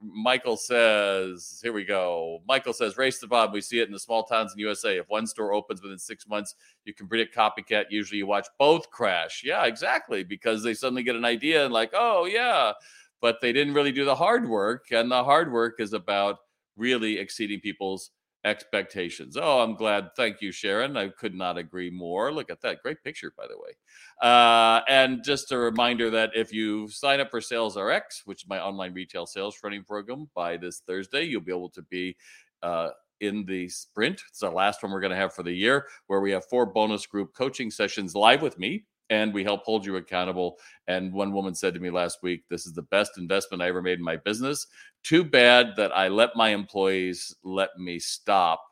Michael 0.00 0.56
says, 0.56 1.60
here 1.62 1.74
we 1.74 1.84
go. 1.84 2.40
Michael 2.48 2.72
says, 2.72 2.96
race 2.96 3.18
the 3.18 3.26
Bob. 3.26 3.52
We 3.52 3.60
see 3.60 3.80
it 3.80 3.86
in 3.86 3.92
the 3.92 3.98
small 3.98 4.24
towns 4.24 4.54
in 4.54 4.58
USA. 4.60 4.96
If 4.96 5.10
one 5.10 5.26
store 5.26 5.52
opens 5.52 5.82
within 5.82 5.98
six 5.98 6.26
months, 6.26 6.54
you 6.86 6.94
can 6.94 7.06
predict 7.06 7.36
copycat. 7.36 7.86
Usually 7.90 8.16
you 8.16 8.26
watch 8.26 8.46
both 8.58 8.88
crash. 8.90 9.42
Yeah, 9.44 9.66
exactly. 9.66 10.24
Because 10.24 10.62
they 10.62 10.72
suddenly 10.72 11.02
get 11.02 11.16
an 11.16 11.26
idea 11.26 11.66
and, 11.66 11.74
like, 11.74 11.90
oh, 11.92 12.24
yeah. 12.24 12.72
But 13.20 13.42
they 13.42 13.52
didn't 13.52 13.74
really 13.74 13.92
do 13.92 14.06
the 14.06 14.14
hard 14.14 14.48
work. 14.48 14.86
And 14.90 15.10
the 15.10 15.22
hard 15.22 15.52
work 15.52 15.80
is 15.80 15.92
about 15.92 16.38
really 16.78 17.18
exceeding 17.18 17.60
people's 17.60 18.10
expectations. 18.44 19.36
Oh, 19.36 19.60
I'm 19.60 19.74
glad. 19.74 20.10
Thank 20.16 20.40
you, 20.40 20.52
Sharon. 20.52 20.96
I 20.96 21.08
could 21.08 21.34
not 21.34 21.58
agree 21.58 21.90
more. 21.90 22.32
Look 22.32 22.50
at 22.50 22.60
that. 22.62 22.82
Great 22.82 23.02
picture, 23.02 23.32
by 23.36 23.46
the 23.46 23.58
way. 23.58 23.76
Uh, 24.22 24.80
and 24.88 25.22
just 25.24 25.52
a 25.52 25.58
reminder 25.58 26.10
that 26.10 26.30
if 26.34 26.52
you 26.52 26.88
sign 26.88 27.20
up 27.20 27.30
for 27.30 27.40
Sales 27.40 27.76
RX, 27.76 28.22
which 28.24 28.44
is 28.44 28.48
my 28.48 28.60
online 28.60 28.94
retail 28.94 29.26
sales 29.26 29.56
training 29.56 29.84
program, 29.84 30.30
by 30.34 30.56
this 30.56 30.82
Thursday, 30.86 31.24
you'll 31.24 31.40
be 31.40 31.52
able 31.52 31.70
to 31.70 31.82
be 31.82 32.16
uh, 32.62 32.90
in 33.20 33.44
the 33.44 33.68
sprint. 33.68 34.22
It's 34.28 34.40
the 34.40 34.50
last 34.50 34.82
one 34.82 34.92
we're 34.92 35.00
going 35.00 35.10
to 35.10 35.16
have 35.16 35.34
for 35.34 35.42
the 35.42 35.52
year, 35.52 35.86
where 36.06 36.20
we 36.20 36.30
have 36.30 36.44
four 36.46 36.66
bonus 36.66 37.06
group 37.06 37.34
coaching 37.34 37.70
sessions 37.70 38.14
live 38.14 38.42
with 38.42 38.58
me 38.58 38.84
and 39.10 39.32
we 39.32 39.44
help 39.44 39.62
hold 39.64 39.84
you 39.84 39.96
accountable. 39.96 40.58
And 40.86 41.12
one 41.12 41.32
woman 41.32 41.54
said 41.54 41.74
to 41.74 41.80
me 41.80 41.90
last 41.90 42.18
week, 42.22 42.44
This 42.48 42.66
is 42.66 42.72
the 42.72 42.82
best 42.82 43.18
investment 43.18 43.62
I 43.62 43.68
ever 43.68 43.82
made 43.82 43.98
in 43.98 44.04
my 44.04 44.16
business. 44.16 44.66
Too 45.02 45.24
bad 45.24 45.74
that 45.76 45.96
I 45.96 46.08
let 46.08 46.36
my 46.36 46.50
employees 46.50 47.34
let 47.42 47.70
me 47.78 47.98
stop 47.98 48.62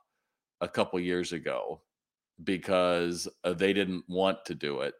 a 0.60 0.68
couple 0.68 0.98
years 1.00 1.32
ago 1.32 1.80
because 2.44 3.28
uh, 3.44 3.52
they 3.52 3.72
didn't 3.72 4.04
want 4.08 4.44
to 4.46 4.54
do 4.54 4.80
it. 4.80 4.94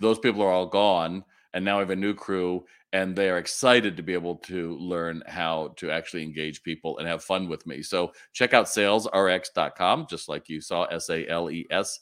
Those 0.00 0.18
people 0.18 0.42
are 0.42 0.50
all 0.50 0.66
gone. 0.66 1.24
And 1.54 1.64
now 1.64 1.76
I 1.76 1.80
have 1.80 1.90
a 1.90 1.96
new 1.96 2.14
crew, 2.14 2.64
and 2.94 3.14
they 3.14 3.28
are 3.28 3.36
excited 3.36 3.94
to 3.96 4.02
be 4.02 4.14
able 4.14 4.36
to 4.36 4.74
learn 4.78 5.22
how 5.26 5.74
to 5.76 5.90
actually 5.90 6.22
engage 6.22 6.62
people 6.62 6.96
and 6.96 7.06
have 7.06 7.22
fun 7.22 7.46
with 7.46 7.66
me. 7.66 7.82
So 7.82 8.12
check 8.32 8.54
out 8.54 8.64
salesrx.com, 8.64 10.06
just 10.08 10.30
like 10.30 10.48
you 10.48 10.62
saw 10.62 10.84
S 10.84 11.10
A 11.10 11.28
L 11.28 11.50
E 11.50 11.66
S 11.70 12.00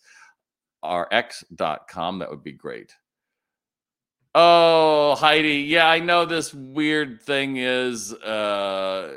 rx.com. 0.84 2.18
That 2.18 2.30
would 2.30 2.44
be 2.44 2.52
great. 2.52 2.94
Oh, 4.34 5.16
Heidi. 5.16 5.56
Yeah, 5.56 5.88
I 5.88 5.98
know 5.98 6.24
this 6.24 6.54
weird 6.54 7.20
thing 7.22 7.56
is 7.56 8.12
uh 8.14 9.16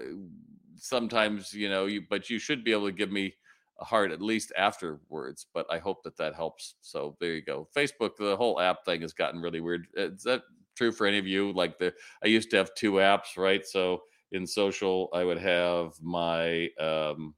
sometimes, 0.77 1.53
you 1.53 1.69
know, 1.69 1.85
you 1.85 2.01
but 2.09 2.29
you 2.29 2.39
should 2.39 2.63
be 2.63 2.71
able 2.71 2.87
to 2.87 2.91
give 2.91 3.11
me 3.11 3.35
a 3.79 3.85
heart 3.85 4.11
at 4.11 4.21
least 4.21 4.51
afterwards, 4.57 5.45
but 5.53 5.65
I 5.69 5.77
hope 5.77 6.03
that 6.03 6.17
that 6.17 6.35
helps. 6.35 6.75
So 6.81 7.15
there 7.19 7.33
you 7.33 7.41
go. 7.41 7.67
Facebook, 7.75 8.15
the 8.17 8.35
whole 8.35 8.59
app 8.59 8.85
thing 8.85 9.01
has 9.01 9.13
gotten 9.13 9.41
really 9.41 9.61
weird. 9.61 9.87
Is 9.95 10.23
that 10.23 10.43
true 10.75 10.91
for 10.91 11.05
any 11.05 11.19
of 11.19 11.27
you? 11.27 11.51
Like 11.53 11.77
the 11.77 11.93
I 12.23 12.27
used 12.27 12.49
to 12.51 12.57
have 12.57 12.73
two 12.73 12.93
apps, 12.93 13.37
right? 13.37 13.65
So 13.65 14.01
in 14.31 14.47
social, 14.47 15.09
I 15.13 15.23
would 15.23 15.39
have 15.39 15.93
my 16.01 16.69
um 16.79 17.35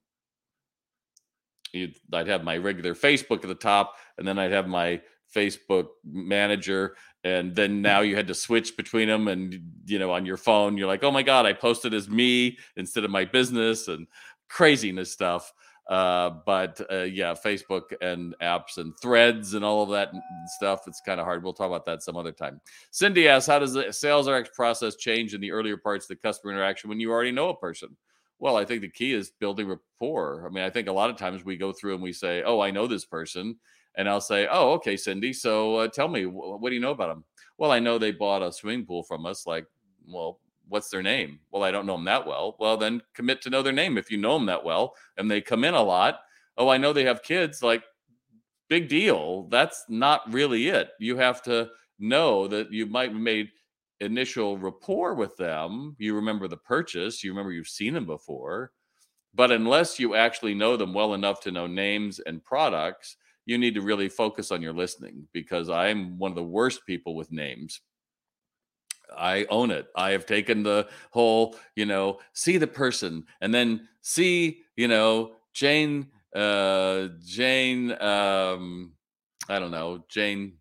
I'd 2.13 2.27
have 2.27 2.43
my 2.43 2.57
regular 2.57 2.95
Facebook 2.95 3.43
at 3.43 3.47
the 3.47 3.55
top, 3.55 3.95
and 4.17 4.27
then 4.27 4.39
I'd 4.39 4.51
have 4.51 4.67
my 4.67 5.01
Facebook 5.33 5.87
manager, 6.03 6.95
and 7.23 7.55
then 7.55 7.81
now 7.83 8.01
you 8.01 8.15
had 8.15 8.27
to 8.27 8.35
switch 8.35 8.77
between 8.77 9.07
them, 9.07 9.27
and 9.27 9.59
you 9.85 9.99
know, 9.99 10.11
on 10.11 10.25
your 10.25 10.37
phone, 10.37 10.77
you're 10.77 10.87
like, 10.87 11.03
oh 11.03 11.11
my 11.11 11.23
god, 11.23 11.45
I 11.45 11.53
posted 11.53 11.93
as 11.93 12.09
me 12.09 12.57
instead 12.77 13.03
of 13.03 13.11
my 13.11 13.25
business, 13.25 13.87
and 13.87 14.07
craziness 14.49 15.11
stuff. 15.11 15.53
Uh, 15.87 16.31
but 16.47 16.81
uh, 16.91 17.03
yeah, 17.03 17.33
Facebook 17.33 17.93
and 18.01 18.35
apps 18.41 18.77
and 18.77 18.93
threads 18.99 19.53
and 19.53 19.63
all 19.63 19.83
of 19.83 19.89
that 19.89 20.11
stuff, 20.57 20.87
it's 20.87 21.01
kind 21.01 21.19
of 21.19 21.25
hard. 21.25 21.43
We'll 21.43 21.53
talk 21.53 21.67
about 21.67 21.85
that 21.85 22.01
some 22.01 22.17
other 22.17 22.31
time. 22.31 22.59
Cindy 22.89 23.27
asks, 23.27 23.47
how 23.47 23.59
does 23.59 23.73
the 23.73 23.91
sales 23.93 24.27
RX 24.27 24.49
process 24.55 24.95
change 24.95 25.35
in 25.35 25.41
the 25.41 25.51
earlier 25.51 25.77
parts 25.77 26.05
of 26.05 26.09
the 26.09 26.15
customer 26.15 26.53
interaction 26.53 26.89
when 26.89 26.99
you 26.99 27.11
already 27.11 27.31
know 27.31 27.49
a 27.49 27.57
person? 27.57 27.95
Well, 28.39 28.57
I 28.57 28.65
think 28.65 28.81
the 28.81 28.89
key 28.89 29.13
is 29.13 29.31
building 29.31 29.67
rapport. 29.67 30.45
I 30.45 30.49
mean, 30.53 30.63
I 30.63 30.69
think 30.69 30.87
a 30.87 30.91
lot 30.93 31.09
of 31.09 31.17
times 31.17 31.43
we 31.45 31.55
go 31.57 31.71
through 31.71 31.93
and 31.93 32.03
we 32.03 32.13
say, 32.13 32.43
"Oh, 32.43 32.59
I 32.59 32.71
know 32.71 32.87
this 32.87 33.05
person," 33.05 33.57
and 33.95 34.09
I'll 34.09 34.21
say, 34.21 34.47
"Oh, 34.51 34.73
okay, 34.73 34.97
Cindy. 34.97 35.33
So 35.33 35.77
uh, 35.77 35.87
tell 35.87 36.07
me, 36.07 36.25
what 36.25 36.69
do 36.69 36.75
you 36.75 36.81
know 36.81 36.91
about 36.91 37.07
them?" 37.09 37.23
Well, 37.57 37.71
I 37.71 37.79
know 37.79 37.97
they 37.97 38.11
bought 38.11 38.41
a 38.43 38.51
swimming 38.51 38.85
pool 38.85 39.03
from 39.03 39.25
us. 39.25 39.47
Like, 39.47 39.65
well, 40.07 40.39
what's 40.67 40.89
their 40.89 41.01
name? 41.01 41.39
Well, 41.51 41.63
I 41.63 41.71
don't 41.71 41.85
know 41.85 41.95
them 41.95 42.05
that 42.05 42.27
well. 42.27 42.57
Well, 42.59 42.75
then 42.77 43.01
commit 43.13 43.41
to 43.43 43.49
know 43.49 43.61
their 43.61 43.71
name 43.73 43.97
if 43.97 44.11
you 44.11 44.17
know 44.17 44.33
them 44.37 44.47
that 44.47 44.65
well 44.65 44.95
and 45.17 45.31
they 45.31 45.41
come 45.41 45.63
in 45.63 45.73
a 45.73 45.81
lot. 45.83 46.19
Oh, 46.57 46.67
I 46.69 46.77
know 46.77 46.91
they 46.93 47.05
have 47.05 47.23
kids. 47.23 47.63
Like, 47.63 47.83
big 48.69 48.89
deal. 48.89 49.47
That's 49.49 49.85
not 49.89 50.21
really 50.31 50.67
it. 50.67 50.89
You 50.99 51.17
have 51.17 51.41
to 51.43 51.69
know 51.99 52.47
that 52.47 52.71
you 52.71 52.85
might 52.85 53.11
have 53.11 53.19
made 53.19 53.49
initial 53.99 54.57
rapport 54.57 55.13
with 55.15 55.35
them. 55.37 55.95
You 55.99 56.15
remember 56.15 56.47
the 56.47 56.57
purchase, 56.57 57.23
you 57.23 57.31
remember 57.31 57.51
you've 57.51 57.67
seen 57.67 57.93
them 57.93 58.05
before. 58.05 58.71
But 59.33 59.51
unless 59.51 59.99
you 59.99 60.15
actually 60.15 60.53
know 60.53 60.77
them 60.77 60.93
well 60.93 61.13
enough 61.13 61.41
to 61.41 61.51
know 61.51 61.67
names 61.67 62.19
and 62.19 62.43
products, 62.43 63.17
you 63.45 63.57
need 63.57 63.75
to 63.75 63.81
really 63.81 64.09
focus 64.09 64.51
on 64.51 64.61
your 64.61 64.73
listening 64.73 65.27
because 65.33 65.69
I'm 65.69 66.17
one 66.17 66.31
of 66.31 66.35
the 66.35 66.43
worst 66.43 66.85
people 66.85 67.15
with 67.15 67.31
names. 67.31 67.81
I 69.15 69.45
own 69.49 69.71
it. 69.71 69.87
I 69.95 70.11
have 70.11 70.25
taken 70.25 70.63
the 70.63 70.87
whole, 71.11 71.55
you 71.75 71.85
know, 71.85 72.19
see 72.33 72.57
the 72.57 72.67
person 72.67 73.25
and 73.41 73.53
then 73.53 73.87
see, 74.01 74.63
you 74.75 74.87
know, 74.87 75.33
Jane, 75.53 76.07
uh, 76.35 77.09
Jane, 77.23 77.91
um, 78.01 78.93
I 79.47 79.59
don't 79.59 79.71
know, 79.71 80.03
Jane, 80.09 80.53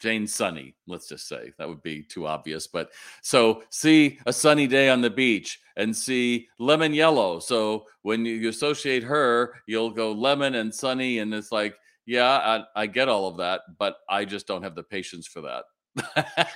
Jane 0.00 0.26
Sunny, 0.26 0.74
let's 0.86 1.08
just 1.08 1.28
say 1.28 1.52
that 1.58 1.68
would 1.68 1.82
be 1.82 2.02
too 2.02 2.26
obvious. 2.26 2.66
But 2.66 2.90
so 3.22 3.62
see 3.70 4.18
a 4.26 4.32
sunny 4.32 4.66
day 4.66 4.88
on 4.88 5.00
the 5.00 5.10
beach 5.10 5.58
and 5.76 5.94
see 5.94 6.48
lemon 6.58 6.94
yellow. 6.94 7.38
So 7.38 7.86
when 8.02 8.24
you 8.24 8.48
associate 8.48 9.02
her, 9.02 9.54
you'll 9.66 9.90
go 9.90 10.12
lemon 10.12 10.56
and 10.56 10.74
sunny. 10.74 11.18
And 11.18 11.32
it's 11.34 11.52
like, 11.52 11.74
yeah, 12.04 12.64
I, 12.76 12.82
I 12.82 12.86
get 12.86 13.08
all 13.08 13.28
of 13.28 13.38
that, 13.38 13.62
but 13.78 13.96
I 14.08 14.24
just 14.24 14.46
don't 14.46 14.62
have 14.62 14.74
the 14.74 14.82
patience 14.82 15.26
for 15.26 15.42
that. 15.42 16.48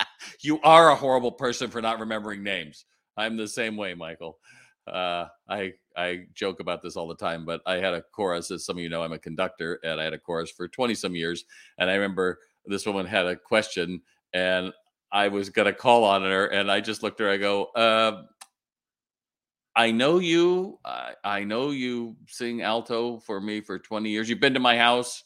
you 0.42 0.60
are 0.62 0.90
a 0.90 0.96
horrible 0.96 1.32
person 1.32 1.70
for 1.70 1.80
not 1.80 2.00
remembering 2.00 2.42
names. 2.42 2.84
I'm 3.16 3.36
the 3.36 3.48
same 3.48 3.76
way, 3.76 3.94
Michael. 3.94 4.38
Uh, 4.90 5.28
I 5.48 5.72
I 5.96 6.26
joke 6.34 6.60
about 6.60 6.82
this 6.82 6.96
all 6.96 7.08
the 7.08 7.14
time, 7.16 7.44
but 7.44 7.60
I 7.66 7.74
had 7.74 7.94
a 7.94 8.02
chorus, 8.02 8.50
as 8.50 8.64
some 8.64 8.76
of 8.76 8.82
you 8.82 8.88
know, 8.88 9.02
I'm 9.02 9.12
a 9.12 9.18
conductor, 9.18 9.80
and 9.82 10.00
I 10.00 10.04
had 10.04 10.12
a 10.12 10.18
chorus 10.18 10.50
for 10.50 10.68
20 10.68 10.94
some 10.94 11.14
years. 11.14 11.44
And 11.78 11.90
I 11.90 11.94
remember 11.94 12.38
this 12.66 12.86
woman 12.86 13.06
had 13.06 13.26
a 13.26 13.36
question, 13.36 14.02
and 14.32 14.72
I 15.12 15.28
was 15.28 15.50
gonna 15.50 15.72
call 15.72 16.04
on 16.04 16.22
her, 16.22 16.46
and 16.46 16.70
I 16.70 16.80
just 16.80 17.02
looked 17.02 17.20
at 17.20 17.24
her. 17.24 17.30
I 17.32 17.36
go, 17.36 17.64
uh, 17.76 18.22
I 19.76 19.90
know 19.92 20.18
you. 20.18 20.78
I, 20.84 21.14
I 21.24 21.44
know 21.44 21.70
you 21.70 22.16
sing 22.26 22.62
alto 22.62 23.18
for 23.20 23.40
me 23.40 23.60
for 23.60 23.78
20 23.78 24.10
years. 24.10 24.28
You've 24.28 24.40
been 24.40 24.54
to 24.54 24.60
my 24.60 24.76
house, 24.76 25.24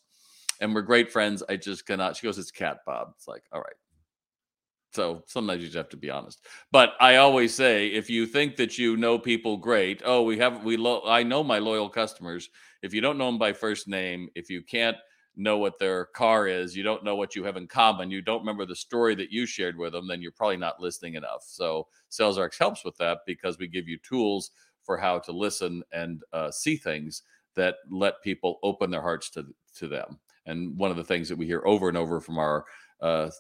and 0.60 0.74
we're 0.74 0.82
great 0.82 1.10
friends. 1.10 1.42
I 1.48 1.56
just 1.56 1.86
cannot. 1.86 2.16
She 2.16 2.26
goes, 2.26 2.38
"It's 2.38 2.50
Cat 2.50 2.78
Bob." 2.86 3.12
It's 3.16 3.26
like, 3.26 3.42
all 3.52 3.60
right. 3.60 3.74
So 4.94 5.24
sometimes 5.26 5.60
you 5.60 5.66
just 5.66 5.76
have 5.76 5.88
to 5.88 5.96
be 5.96 6.08
honest. 6.10 6.46
But 6.70 6.92
I 7.00 7.16
always 7.16 7.52
say, 7.52 7.88
if 7.88 8.08
you 8.08 8.26
think 8.26 8.54
that 8.56 8.78
you 8.78 8.96
know 8.96 9.18
people 9.18 9.56
great, 9.56 10.02
oh, 10.04 10.22
we 10.22 10.38
have 10.38 10.62
we 10.64 10.76
lo- 10.76 11.02
I 11.04 11.24
know 11.24 11.42
my 11.42 11.58
loyal 11.58 11.88
customers. 11.88 12.48
If 12.80 12.94
you 12.94 13.00
don't 13.00 13.18
know 13.18 13.26
them 13.26 13.38
by 13.38 13.52
first 13.52 13.88
name, 13.88 14.28
if 14.36 14.48
you 14.48 14.62
can't 14.62 14.96
know 15.36 15.58
what 15.58 15.80
their 15.80 16.04
car 16.06 16.46
is, 16.46 16.76
you 16.76 16.84
don't 16.84 17.02
know 17.02 17.16
what 17.16 17.34
you 17.34 17.42
have 17.42 17.56
in 17.56 17.66
common, 17.66 18.08
you 18.08 18.22
don't 18.22 18.38
remember 18.38 18.64
the 18.66 18.76
story 18.76 19.16
that 19.16 19.32
you 19.32 19.46
shared 19.46 19.76
with 19.76 19.92
them, 19.92 20.06
then 20.06 20.22
you're 20.22 20.30
probably 20.30 20.56
not 20.56 20.78
listening 20.78 21.14
enough. 21.14 21.42
So 21.44 21.88
SalesRx 22.12 22.56
helps 22.56 22.84
with 22.84 22.96
that 22.98 23.18
because 23.26 23.58
we 23.58 23.66
give 23.66 23.88
you 23.88 23.98
tools 23.98 24.52
for 24.84 24.96
how 24.96 25.18
to 25.18 25.32
listen 25.32 25.82
and 25.92 26.22
uh, 26.32 26.52
see 26.52 26.76
things 26.76 27.22
that 27.56 27.76
let 27.90 28.22
people 28.22 28.60
open 28.62 28.90
their 28.92 29.02
hearts 29.02 29.28
to 29.30 29.44
to 29.76 29.88
them. 29.88 30.20
And 30.46 30.76
one 30.78 30.92
of 30.92 30.96
the 30.96 31.04
things 31.04 31.28
that 31.30 31.38
we 31.38 31.46
hear 31.46 31.62
over 31.66 31.88
and 31.88 31.98
over 31.98 32.20
from 32.20 32.38
our 32.38 32.64
uh, 33.00 33.30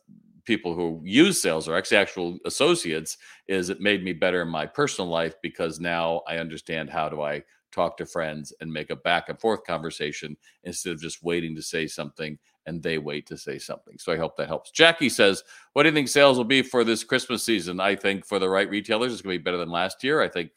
people 0.44 0.74
who 0.74 1.00
use 1.04 1.40
sales 1.40 1.68
or 1.68 1.76
actually 1.76 1.96
actual 1.96 2.38
associates 2.44 3.16
is 3.48 3.70
it 3.70 3.80
made 3.80 4.04
me 4.04 4.12
better 4.12 4.42
in 4.42 4.48
my 4.48 4.66
personal 4.66 5.10
life 5.10 5.34
because 5.42 5.80
now 5.80 6.22
I 6.28 6.38
understand 6.38 6.90
how 6.90 7.08
do 7.08 7.22
I 7.22 7.42
talk 7.72 7.96
to 7.96 8.06
friends 8.06 8.52
and 8.60 8.72
make 8.72 8.90
a 8.90 8.96
back 8.96 9.28
and 9.28 9.38
forth 9.40 9.64
conversation 9.64 10.36
instead 10.62 10.92
of 10.92 11.00
just 11.00 11.24
waiting 11.24 11.56
to 11.56 11.62
say 11.62 11.86
something 11.86 12.38
and 12.66 12.82
they 12.82 12.98
wait 12.98 13.26
to 13.26 13.36
say 13.36 13.58
something. 13.58 13.98
So 13.98 14.12
I 14.12 14.16
hope 14.16 14.36
that 14.36 14.48
helps. 14.48 14.70
Jackie 14.70 15.08
says, 15.08 15.42
What 15.72 15.82
do 15.82 15.88
you 15.88 15.94
think 15.94 16.08
sales 16.08 16.38
will 16.38 16.44
be 16.44 16.62
for 16.62 16.84
this 16.84 17.04
Christmas 17.04 17.42
season? 17.42 17.80
I 17.80 17.96
think 17.96 18.24
for 18.24 18.38
the 18.38 18.48
right 18.48 18.70
retailers, 18.70 19.12
it's 19.12 19.22
going 19.22 19.34
to 19.34 19.38
be 19.38 19.42
better 19.42 19.58
than 19.58 19.70
last 19.70 20.04
year. 20.04 20.22
I 20.22 20.28
think 20.28 20.50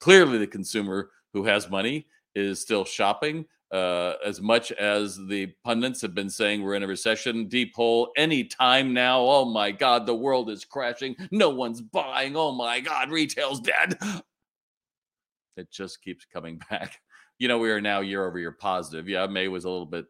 clearly 0.00 0.38
the 0.38 0.46
consumer 0.46 1.10
who 1.32 1.44
has 1.44 1.70
money 1.70 2.06
is 2.34 2.60
still 2.60 2.84
shopping. 2.84 3.46
Uh, 3.74 4.14
as 4.24 4.40
much 4.40 4.70
as 4.70 5.16
the 5.26 5.46
pundits 5.64 6.00
have 6.00 6.14
been 6.14 6.30
saying 6.30 6.62
we're 6.62 6.76
in 6.76 6.84
a 6.84 6.86
recession, 6.86 7.48
deep 7.48 7.74
hole 7.74 8.12
any 8.16 8.44
time 8.44 8.94
now. 8.94 9.20
Oh 9.20 9.44
my 9.44 9.72
God, 9.72 10.06
the 10.06 10.14
world 10.14 10.48
is 10.48 10.64
crashing. 10.64 11.16
No 11.32 11.50
one's 11.50 11.80
buying. 11.80 12.36
Oh 12.36 12.52
my 12.52 12.78
God, 12.78 13.10
retail's 13.10 13.60
dead. 13.60 13.98
It 15.56 15.70
just 15.70 16.02
keeps 16.02 16.24
coming 16.24 16.60
back. 16.70 17.00
You 17.38 17.46
know, 17.46 17.58
we 17.58 17.70
are 17.70 17.80
now 17.80 18.00
year 18.00 18.26
over 18.26 18.38
year 18.40 18.52
positive. 18.52 19.08
Yeah, 19.08 19.26
May 19.26 19.46
was 19.46 19.64
a 19.64 19.70
little 19.70 19.86
bit 19.86 20.06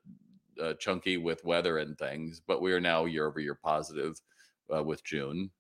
uh, 0.61 0.73
chunky 0.75 1.17
with 1.19 1.45
weather 1.45 1.79
and 1.79 1.99
things, 1.99 2.41
but 2.47 2.63
we 2.63 2.73
are 2.73 2.81
now 2.81 3.05
year 3.05 3.27
over 3.27 3.41
year 3.41 3.59
positive 3.63 4.19
uh, 4.75 4.83
with 4.83 5.05
June. 5.05 5.51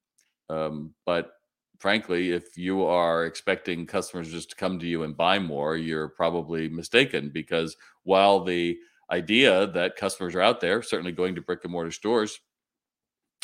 Um, 0.48 0.94
but 1.04 1.32
frankly, 1.78 2.32
if 2.32 2.56
you 2.56 2.84
are 2.84 3.26
expecting 3.26 3.86
customers 3.86 4.30
just 4.30 4.50
to 4.50 4.56
come 4.56 4.78
to 4.78 4.86
you 4.86 5.02
and 5.02 5.16
buy 5.16 5.38
more, 5.38 5.76
you're 5.76 6.08
probably 6.08 6.68
mistaken 6.68 7.30
because 7.32 7.76
while 8.04 8.42
the 8.42 8.78
idea 9.10 9.66
that 9.68 9.96
customers 9.96 10.34
are 10.34 10.40
out 10.40 10.60
there, 10.60 10.82
certainly 10.82 11.12
going 11.12 11.34
to 11.34 11.40
brick 11.40 11.60
and 11.64 11.72
mortar 11.72 11.90
stores, 11.90 12.40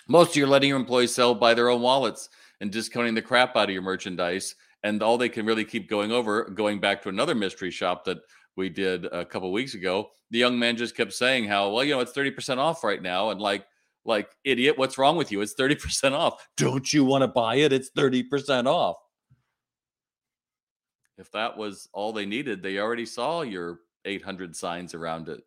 most 0.09 0.31
of 0.31 0.37
you 0.37 0.45
are 0.45 0.49
letting 0.49 0.71
your 0.71 0.79
employees 0.79 1.15
sell 1.15 1.35
by 1.35 1.55
their 1.55 1.69
own 1.69 1.83
wallets 1.83 2.29
and 2.61 2.71
discounting 2.71 3.15
the 3.15 3.23
crap 3.23 3.57
out 3.57 3.69
of 3.69 3.73
your 3.73 3.83
merchandise. 3.83 4.55
And 4.83 5.03
all 5.03 5.19
they 5.19 5.29
can 5.29 5.45
really 5.45 5.65
keep 5.65 5.91
going 5.91 6.11
over, 6.11 6.45
going 6.45 6.81
back 6.81 7.03
to 7.03 7.11
another 7.11 7.35
mystery 7.35 7.71
shop 7.71 8.05
that 8.07 8.19
we 8.57 8.71
did 8.71 9.05
a 9.07 9.25
couple 9.25 9.53
weeks 9.53 9.75
ago. 9.75 10.09
The 10.31 10.39
young 10.39 10.59
man 10.59 10.77
just 10.77 10.97
kept 10.97 11.13
saying 11.13 11.47
how, 11.49 11.71
well, 11.71 11.85
you 11.85 11.95
know, 11.95 12.01
it's 12.01 12.13
30% 12.13 12.57
off 12.57 12.83
right 12.83 13.03
now. 13.03 13.31
And 13.31 13.41
like, 13.41 13.67
like, 14.05 14.31
idiot, 14.45 14.79
what's 14.79 14.99
wrong 14.99 15.17
with 15.17 15.31
you? 15.31 15.41
It's 15.41 15.55
30% 15.55 16.13
off. 16.13 16.47
Don't 16.57 16.93
you 16.93 17.05
want 17.05 17.23
to 17.23 17.29
buy 17.29 17.57
it? 17.57 17.73
It's 17.73 17.91
30% 17.91 18.67
off. 18.67 18.97
If 21.19 21.31
that 21.33 21.57
was 21.57 21.89
all 21.93 22.13
they 22.13 22.25
needed, 22.25 22.63
they 22.63 22.79
already 22.79 23.05
saw 23.05 23.43
your 23.43 23.81
800 24.07 24.57
signs 24.57 24.95
around 24.95 25.29
it. 25.29 25.43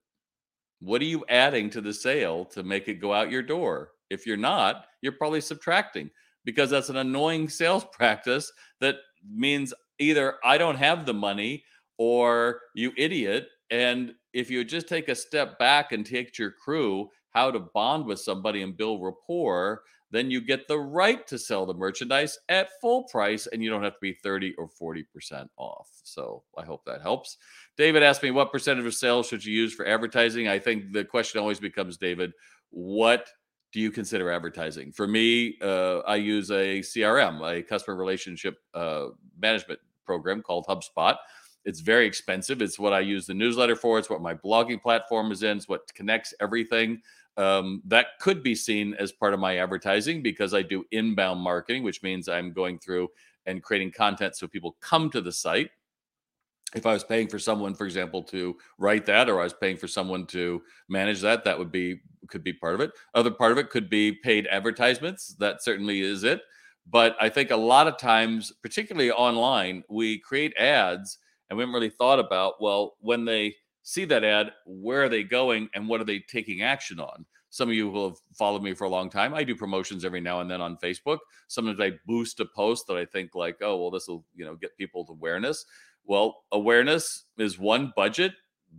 What 0.79 1.01
are 1.01 1.05
you 1.05 1.25
adding 1.29 1.69
to 1.71 1.81
the 1.81 1.93
sale 1.93 2.45
to 2.45 2.61
make 2.61 2.87
it 2.87 3.01
go 3.01 3.13
out 3.13 3.31
your 3.31 3.41
door? 3.41 3.91
If 4.09 4.27
you're 4.27 4.37
not, 4.37 4.85
you're 5.01 5.13
probably 5.13 5.41
subtracting 5.41 6.11
because 6.45 6.69
that's 6.69 6.89
an 6.89 6.97
annoying 6.97 7.49
sales 7.49 7.85
practice 7.91 8.51
that 8.81 8.97
means 9.27 9.73
either 9.97 10.35
I 10.43 10.57
don't 10.57 10.75
have 10.75 11.05
the 11.05 11.13
money 11.13 11.63
or 11.97 12.61
you 12.75 12.91
idiot. 12.97 13.47
And 13.71 14.13
if 14.33 14.51
you 14.51 14.63
just 14.63 14.87
take 14.87 15.09
a 15.09 15.15
step 15.15 15.57
back 15.57 15.91
and 15.91 16.05
take 16.05 16.37
your 16.37 16.51
crew 16.51 17.09
how 17.33 17.51
to 17.51 17.59
bond 17.59 18.05
with 18.05 18.19
somebody 18.19 18.61
and 18.61 18.77
build 18.77 19.03
rapport, 19.03 19.81
then 20.13 20.29
you 20.29 20.41
get 20.41 20.67
the 20.67 20.77
right 20.77 21.25
to 21.25 21.39
sell 21.39 21.65
the 21.65 21.73
merchandise 21.73 22.37
at 22.47 22.69
full 22.79 23.03
price 23.05 23.47
and 23.47 23.63
you 23.63 23.69
don't 23.71 23.81
have 23.81 23.93
to 23.93 23.99
be 23.99 24.13
30 24.13 24.53
or 24.59 24.69
40% 24.69 25.47
off. 25.57 25.89
So 26.03 26.43
I 26.55 26.63
hope 26.63 26.85
that 26.85 27.01
helps. 27.01 27.37
David 27.77 28.03
asked 28.03 28.21
me, 28.21 28.29
What 28.29 28.51
percentage 28.51 28.85
of 28.85 28.93
sales 28.93 29.27
should 29.27 29.43
you 29.43 29.53
use 29.53 29.73
for 29.73 29.87
advertising? 29.87 30.47
I 30.47 30.59
think 30.59 30.93
the 30.93 31.03
question 31.03 31.41
always 31.41 31.59
becomes, 31.59 31.97
David, 31.97 32.31
what 32.69 33.27
do 33.71 33.79
you 33.79 33.89
consider 33.89 34.31
advertising? 34.31 34.91
For 34.91 35.07
me, 35.07 35.57
uh, 35.63 35.99
I 36.01 36.17
use 36.17 36.51
a 36.51 36.81
CRM, 36.81 37.41
a 37.41 37.63
customer 37.63 37.97
relationship 37.97 38.57
uh, 38.75 39.07
management 39.41 39.79
program 40.05 40.43
called 40.43 40.67
HubSpot. 40.67 41.15
It's 41.65 41.79
very 41.79 42.05
expensive. 42.05 42.61
It's 42.61 42.77
what 42.77 42.93
I 42.93 42.99
use 42.99 43.25
the 43.25 43.33
newsletter 43.33 43.75
for. 43.75 43.97
It's 43.97 44.11
what 44.11 44.21
my 44.21 44.35
blogging 44.35 44.81
platform 44.81 45.31
is 45.31 45.41
in. 45.41 45.57
It's 45.57 45.67
what 45.67 45.91
connects 45.95 46.35
everything 46.39 47.01
um, 47.37 47.81
that 47.85 48.07
could 48.19 48.43
be 48.43 48.55
seen 48.55 48.93
as 48.95 49.11
part 49.11 49.33
of 49.33 49.39
my 49.39 49.57
advertising 49.57 50.21
because 50.21 50.53
I 50.53 50.61
do 50.61 50.85
inbound 50.91 51.39
marketing, 51.39 51.83
which 51.83 52.03
means 52.03 52.27
I'm 52.27 52.53
going 52.53 52.79
through 52.79 53.09
and 53.45 53.63
creating 53.63 53.91
content 53.91 54.35
so 54.35 54.47
people 54.47 54.77
come 54.81 55.09
to 55.11 55.21
the 55.21 55.31
site. 55.31 55.71
if 56.75 56.85
I 56.85 56.93
was 56.93 57.03
paying 57.03 57.27
for 57.27 57.39
someone, 57.39 57.75
for 57.75 57.85
example, 57.85 58.23
to 58.23 58.57
write 58.77 59.05
that, 59.05 59.29
or 59.29 59.39
I 59.39 59.43
was 59.43 59.53
paying 59.53 59.77
for 59.77 59.87
someone 59.87 60.25
to 60.27 60.61
manage 60.89 61.21
that, 61.21 61.43
that 61.43 61.57
would 61.57 61.71
be 61.71 62.01
could 62.29 62.43
be 62.43 62.53
part 62.53 62.73
of 62.73 62.81
it. 62.81 62.91
Other 63.13 63.31
part 63.31 63.51
of 63.51 63.57
it 63.57 63.69
could 63.69 63.89
be 63.89 64.13
paid 64.13 64.47
advertisements. 64.47 65.35
That 65.39 65.61
certainly 65.61 66.01
is 66.01 66.23
it. 66.23 66.41
But 66.89 67.15
I 67.19 67.29
think 67.29 67.51
a 67.51 67.55
lot 67.55 67.87
of 67.87 67.97
times, 67.97 68.51
particularly 68.61 69.11
online, 69.11 69.83
we 69.89 70.19
create 70.19 70.55
ads 70.57 71.17
and 71.49 71.57
we 71.57 71.61
haven't 71.61 71.75
really 71.75 71.89
thought 71.89 72.19
about 72.19 72.55
well, 72.61 72.95
when 72.99 73.25
they 73.25 73.55
see 73.83 74.05
that 74.05 74.23
ad, 74.23 74.51
where 74.65 75.03
are 75.03 75.09
they 75.09 75.23
going 75.23 75.69
and 75.75 75.87
what 75.87 76.01
are 76.01 76.05
they 76.05 76.19
taking 76.19 76.63
action 76.63 76.99
on? 76.99 77.25
Some 77.49 77.69
of 77.69 77.75
you 77.75 77.91
who 77.91 78.05
have 78.05 78.17
followed 78.33 78.63
me 78.63 78.73
for 78.73 78.85
a 78.85 78.89
long 78.89 79.11
time, 79.11 79.33
I 79.33 79.43
do 79.43 79.55
promotions 79.55 80.03
every 80.03 80.21
now 80.21 80.39
and 80.39 80.49
then 80.49 80.61
on 80.61 80.77
Facebook. 80.77 81.19
Sometimes 81.49 81.79
I 81.79 81.91
boost 82.07 82.39
a 82.39 82.45
post 82.45 82.87
that 82.87 82.97
I 82.97 83.05
think 83.05 83.35
like, 83.35 83.57
oh, 83.61 83.77
well, 83.77 83.91
this 83.91 84.07
will, 84.07 84.25
you 84.33 84.43
know, 84.43 84.55
get 84.55 84.75
people's 84.75 85.11
awareness. 85.11 85.63
Well, 86.05 86.43
awareness 86.51 87.25
is 87.37 87.59
one 87.59 87.93
budget, 87.95 88.33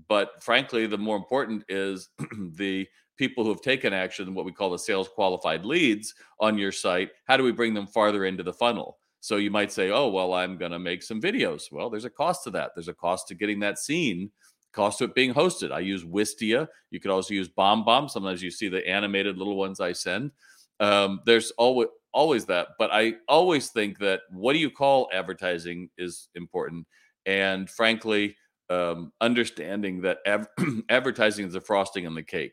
but 0.08 0.42
frankly, 0.42 0.86
the 0.86 0.98
more 0.98 1.16
important 1.16 1.64
is 1.68 2.08
the 2.56 2.88
people 3.16 3.44
who 3.44 3.50
have 3.50 3.62
taken 3.62 3.92
action, 3.92 4.34
what 4.34 4.44
we 4.44 4.52
call 4.52 4.70
the 4.70 4.78
sales 4.78 5.08
qualified 5.08 5.64
leads 5.64 6.14
on 6.40 6.58
your 6.58 6.72
site. 6.72 7.10
How 7.26 7.36
do 7.36 7.44
we 7.44 7.52
bring 7.52 7.74
them 7.74 7.86
farther 7.86 8.24
into 8.24 8.42
the 8.42 8.52
funnel? 8.52 8.98
So 9.20 9.36
you 9.36 9.50
might 9.50 9.72
say, 9.72 9.90
oh, 9.90 10.08
well, 10.08 10.34
I'm 10.34 10.58
going 10.58 10.72
to 10.72 10.78
make 10.78 11.02
some 11.02 11.22
videos. 11.22 11.72
Well, 11.72 11.88
there's 11.88 12.04
a 12.04 12.10
cost 12.10 12.44
to 12.44 12.50
that. 12.50 12.72
There's 12.74 12.88
a 12.88 12.94
cost 12.94 13.28
to 13.28 13.34
getting 13.34 13.60
that 13.60 13.78
seen, 13.78 14.30
cost 14.74 14.98
to 14.98 15.04
it 15.04 15.14
being 15.14 15.32
hosted. 15.32 15.72
I 15.72 15.80
use 15.80 16.04
Wistia. 16.04 16.68
You 16.90 17.00
could 17.00 17.10
also 17.10 17.34
use 17.34 17.48
BombBomb. 17.48 18.10
Sometimes 18.10 18.42
you 18.42 18.50
see 18.50 18.68
the 18.68 18.86
animated 18.86 19.38
little 19.38 19.56
ones 19.56 19.80
I 19.80 19.92
send. 19.92 20.32
Um, 20.80 21.20
there's 21.24 21.50
always 21.52 21.88
always 22.12 22.44
that, 22.46 22.68
but 22.78 22.90
I 22.92 23.14
always 23.28 23.70
think 23.70 23.98
that 23.98 24.20
what 24.30 24.52
do 24.52 24.60
you 24.60 24.70
call 24.70 25.08
advertising 25.12 25.90
is 25.98 26.28
important 26.36 26.86
and 27.26 27.68
frankly, 27.68 28.36
um, 28.70 29.12
understanding 29.20 30.00
that 30.02 30.18
av- 30.26 30.48
advertising 30.88 31.46
is 31.46 31.52
the 31.52 31.60
frosting 31.60 32.06
on 32.06 32.14
the 32.14 32.22
cake. 32.22 32.52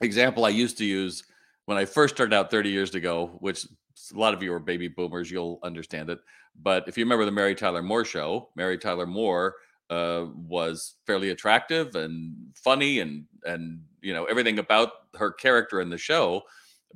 Example 0.00 0.44
I 0.44 0.50
used 0.50 0.78
to 0.78 0.84
use 0.84 1.24
when 1.66 1.78
I 1.78 1.84
first 1.84 2.14
started 2.14 2.34
out 2.34 2.50
30 2.50 2.70
years 2.70 2.94
ago, 2.94 3.36
which 3.40 3.64
a 3.64 4.18
lot 4.18 4.34
of 4.34 4.42
you 4.42 4.52
are 4.52 4.58
baby 4.58 4.88
boomers, 4.88 5.30
you'll 5.30 5.60
understand 5.62 6.10
it. 6.10 6.18
But 6.60 6.88
if 6.88 6.98
you 6.98 7.04
remember 7.04 7.24
the 7.24 7.30
Mary 7.30 7.54
Tyler 7.54 7.82
Moore 7.82 8.04
show, 8.04 8.50
Mary 8.56 8.78
Tyler 8.78 9.06
Moore 9.06 9.54
uh, 9.92 10.26
was 10.34 10.94
fairly 11.06 11.30
attractive 11.30 11.96
and 11.96 12.34
funny 12.54 13.00
and 13.00 13.24
and 13.44 13.78
you 14.00 14.14
know 14.14 14.24
everything 14.24 14.58
about 14.58 14.90
her 15.16 15.30
character 15.30 15.82
in 15.82 15.90
the 15.90 15.98
show. 15.98 16.42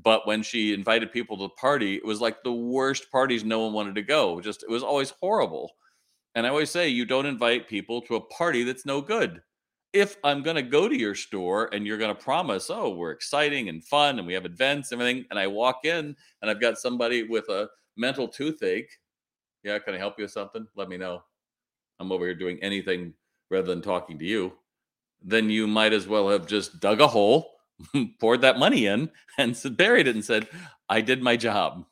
But 0.03 0.27
when 0.27 0.43
she 0.43 0.73
invited 0.73 1.13
people 1.13 1.37
to 1.37 1.45
the 1.45 1.49
party, 1.51 1.97
it 1.97 2.05
was 2.05 2.23
like 2.23 2.43
the 2.43 2.53
worst 2.53 3.11
parties 3.11 3.45
no 3.45 3.61
one 3.61 3.75
wanted 3.75 3.95
to 3.97 4.03
go. 4.03 4.41
Just 4.41 4.63
it 4.63 4.71
was 4.71 4.83
always 4.83 5.11
horrible. 5.21 5.73
And 6.35 6.47
I 6.47 6.51
always 6.51 6.71
say, 6.71 6.89
you 6.89 7.05
don't 7.07 7.27
invite 7.27 7.69
people 7.69 8.01
to 8.03 8.17
a 8.17 8.21
party 8.21 8.63
that's 8.63 8.87
no 8.87 9.01
good. 9.01 9.41
If 9.93 10.17
I'm 10.23 10.43
going 10.43 10.57
to 10.57 10.63
go 10.63 10.87
to 10.87 10.99
your 10.99 11.15
store 11.15 11.71
and 11.73 11.87
you're 11.87 11.97
going 11.97 12.15
to 12.15 12.23
promise, 12.23 12.69
oh, 12.69 12.91
we're 12.91 13.13
exciting 13.13 13.71
and 13.71 13.83
fun 13.83 14.19
and 14.19 14.27
we 14.27 14.35
have 14.35 14.45
events 14.45 14.93
and 14.93 15.01
everything, 15.01 15.25
and 15.31 15.39
I 15.39 15.47
walk 15.47 15.87
in 15.87 16.15
and 16.43 16.51
I've 16.51 16.61
got 16.61 16.77
somebody 16.79 17.23
with 17.23 17.49
a 17.49 17.69
mental 17.97 18.29
toothache, 18.29 18.91
yeah, 19.65 19.79
can 19.79 19.95
I 19.95 19.99
help 19.99 20.19
you 20.19 20.25
with 20.25 20.33
something? 20.33 20.67
Let 20.77 20.91
me 20.91 20.99
know. 20.99 21.23
I'm 21.99 22.13
over 22.13 22.25
here 22.25 22.35
doing 22.35 22.59
anything 22.63 23.15
rather 23.51 23.67
than 23.67 23.83
talking 23.83 24.19
to 24.19 24.25
you. 24.25 24.53
Then 25.23 25.51
you 25.51 25.67
might 25.67 25.93
as 25.93 26.07
well 26.07 26.29
have 26.29 26.47
just 26.47 26.81
dug 26.81 27.01
a 27.01 27.07
hole, 27.07 27.53
poured 28.21 28.43
that 28.43 28.59
money 28.59 28.87
in, 28.87 29.11
and 29.39 29.59
buried 29.77 30.07
it 30.07 30.15
and 30.15 30.25
said, 30.25 30.49
I 30.89 31.01
did 31.01 31.23
my 31.23 31.37
job. 31.37 31.85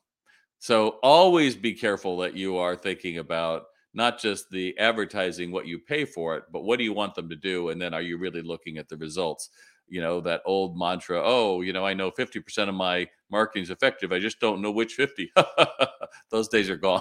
So 0.58 0.98
always 1.02 1.56
be 1.56 1.74
careful 1.74 2.18
that 2.18 2.36
you 2.36 2.56
are 2.56 2.76
thinking 2.76 3.18
about 3.18 3.64
not 3.94 4.18
just 4.18 4.50
the 4.50 4.76
advertising 4.78 5.52
what 5.52 5.66
you 5.66 5.78
pay 5.78 6.04
for 6.04 6.36
it 6.36 6.44
but 6.52 6.64
what 6.64 6.78
do 6.78 6.84
you 6.84 6.92
want 6.92 7.14
them 7.14 7.28
to 7.28 7.36
do 7.36 7.70
and 7.70 7.80
then 7.80 7.94
are 7.94 8.02
you 8.02 8.18
really 8.18 8.42
looking 8.42 8.76
at 8.76 8.88
the 8.88 8.96
results 8.96 9.50
you 9.88 10.00
know 10.00 10.20
that 10.20 10.42
old 10.44 10.76
mantra 10.78 11.20
oh 11.24 11.60
you 11.60 11.72
know 11.72 11.86
i 11.86 11.94
know 11.94 12.10
50% 12.10 12.68
of 12.68 12.74
my 12.74 13.06
marketing 13.30 13.62
is 13.62 13.70
effective 13.70 14.12
i 14.12 14.18
just 14.18 14.40
don't 14.40 14.60
know 14.60 14.70
which 14.70 14.94
50 14.94 15.32
those 16.30 16.48
days 16.48 16.68
are 16.68 16.76
gone 16.76 17.00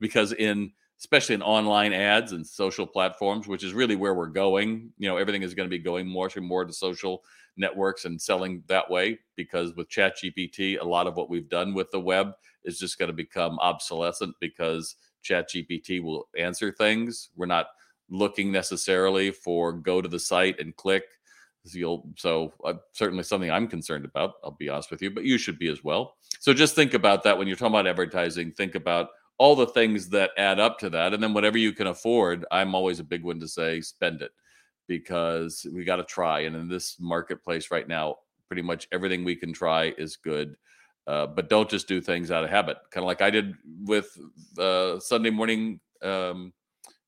because 0.00 0.32
in 0.32 0.72
especially 0.98 1.34
in 1.34 1.42
online 1.42 1.92
ads 1.92 2.32
and 2.32 2.46
social 2.46 2.86
platforms 2.86 3.46
which 3.46 3.64
is 3.64 3.74
really 3.74 3.96
where 3.96 4.14
we're 4.14 4.26
going. 4.26 4.92
You 4.98 5.08
know 5.08 5.16
everything 5.16 5.42
is 5.42 5.54
going 5.54 5.68
to 5.68 5.76
be 5.76 5.82
going 5.82 6.06
more 6.06 6.30
and 6.34 6.46
more 6.46 6.64
to 6.64 6.72
social 6.72 7.22
networks 7.56 8.04
and 8.04 8.20
selling 8.20 8.62
that 8.66 8.90
way 8.90 9.18
because 9.36 9.74
with 9.74 9.88
chat 9.88 10.16
gpt 10.22 10.80
a 10.80 10.84
lot 10.84 11.06
of 11.06 11.16
what 11.16 11.30
we've 11.30 11.48
done 11.48 11.72
with 11.72 11.90
the 11.92 12.00
web 12.00 12.32
is 12.64 12.78
just 12.78 12.98
going 12.98 13.08
to 13.08 13.12
become 13.12 13.58
obsolescent 13.60 14.34
because 14.40 14.96
chat 15.22 15.48
gpt 15.50 16.02
will 16.02 16.28
answer 16.38 16.72
things. 16.72 17.30
We're 17.36 17.46
not 17.46 17.66
looking 18.10 18.52
necessarily 18.52 19.30
for 19.30 19.72
go 19.72 20.00
to 20.02 20.08
the 20.08 20.18
site 20.18 20.60
and 20.60 20.76
click. 20.76 21.04
So 21.64 21.78
you'll 21.78 22.06
so 22.16 22.52
uh, 22.64 22.74
certainly 22.92 23.22
something 23.22 23.50
i'm 23.50 23.66
concerned 23.66 24.04
about 24.04 24.34
i'll 24.44 24.50
be 24.50 24.68
honest 24.68 24.90
with 24.90 25.00
you 25.00 25.10
but 25.10 25.24
you 25.24 25.38
should 25.38 25.58
be 25.58 25.68
as 25.68 25.82
well. 25.82 26.16
So 26.38 26.52
just 26.52 26.74
think 26.74 26.92
about 26.92 27.22
that 27.22 27.38
when 27.38 27.48
you're 27.48 27.56
talking 27.56 27.72
about 27.72 27.86
advertising 27.86 28.52
think 28.52 28.74
about 28.74 29.08
all 29.38 29.56
the 29.56 29.66
things 29.66 30.08
that 30.08 30.30
add 30.38 30.60
up 30.60 30.78
to 30.78 30.88
that 30.90 31.12
and 31.12 31.22
then 31.22 31.34
whatever 31.34 31.58
you 31.58 31.72
can 31.72 31.88
afford 31.88 32.44
i'm 32.50 32.74
always 32.74 33.00
a 33.00 33.04
big 33.04 33.24
one 33.24 33.40
to 33.40 33.48
say 33.48 33.80
spend 33.80 34.22
it 34.22 34.30
because 34.86 35.66
we 35.72 35.84
got 35.84 35.96
to 35.96 36.04
try 36.04 36.40
and 36.40 36.54
in 36.54 36.68
this 36.68 36.96
marketplace 37.00 37.70
right 37.70 37.88
now 37.88 38.16
pretty 38.48 38.62
much 38.62 38.86
everything 38.92 39.24
we 39.24 39.34
can 39.34 39.52
try 39.52 39.94
is 39.98 40.16
good 40.16 40.56
uh, 41.06 41.26
but 41.26 41.48
don't 41.48 41.68
just 41.68 41.86
do 41.86 42.00
things 42.00 42.30
out 42.30 42.44
of 42.44 42.50
habit. 42.50 42.78
Kind 42.90 43.04
of 43.04 43.06
like 43.06 43.20
I 43.20 43.30
did 43.30 43.54
with 43.84 44.16
the 44.54 45.00
Sunday 45.00 45.30
morning 45.30 45.80
um, 46.02 46.52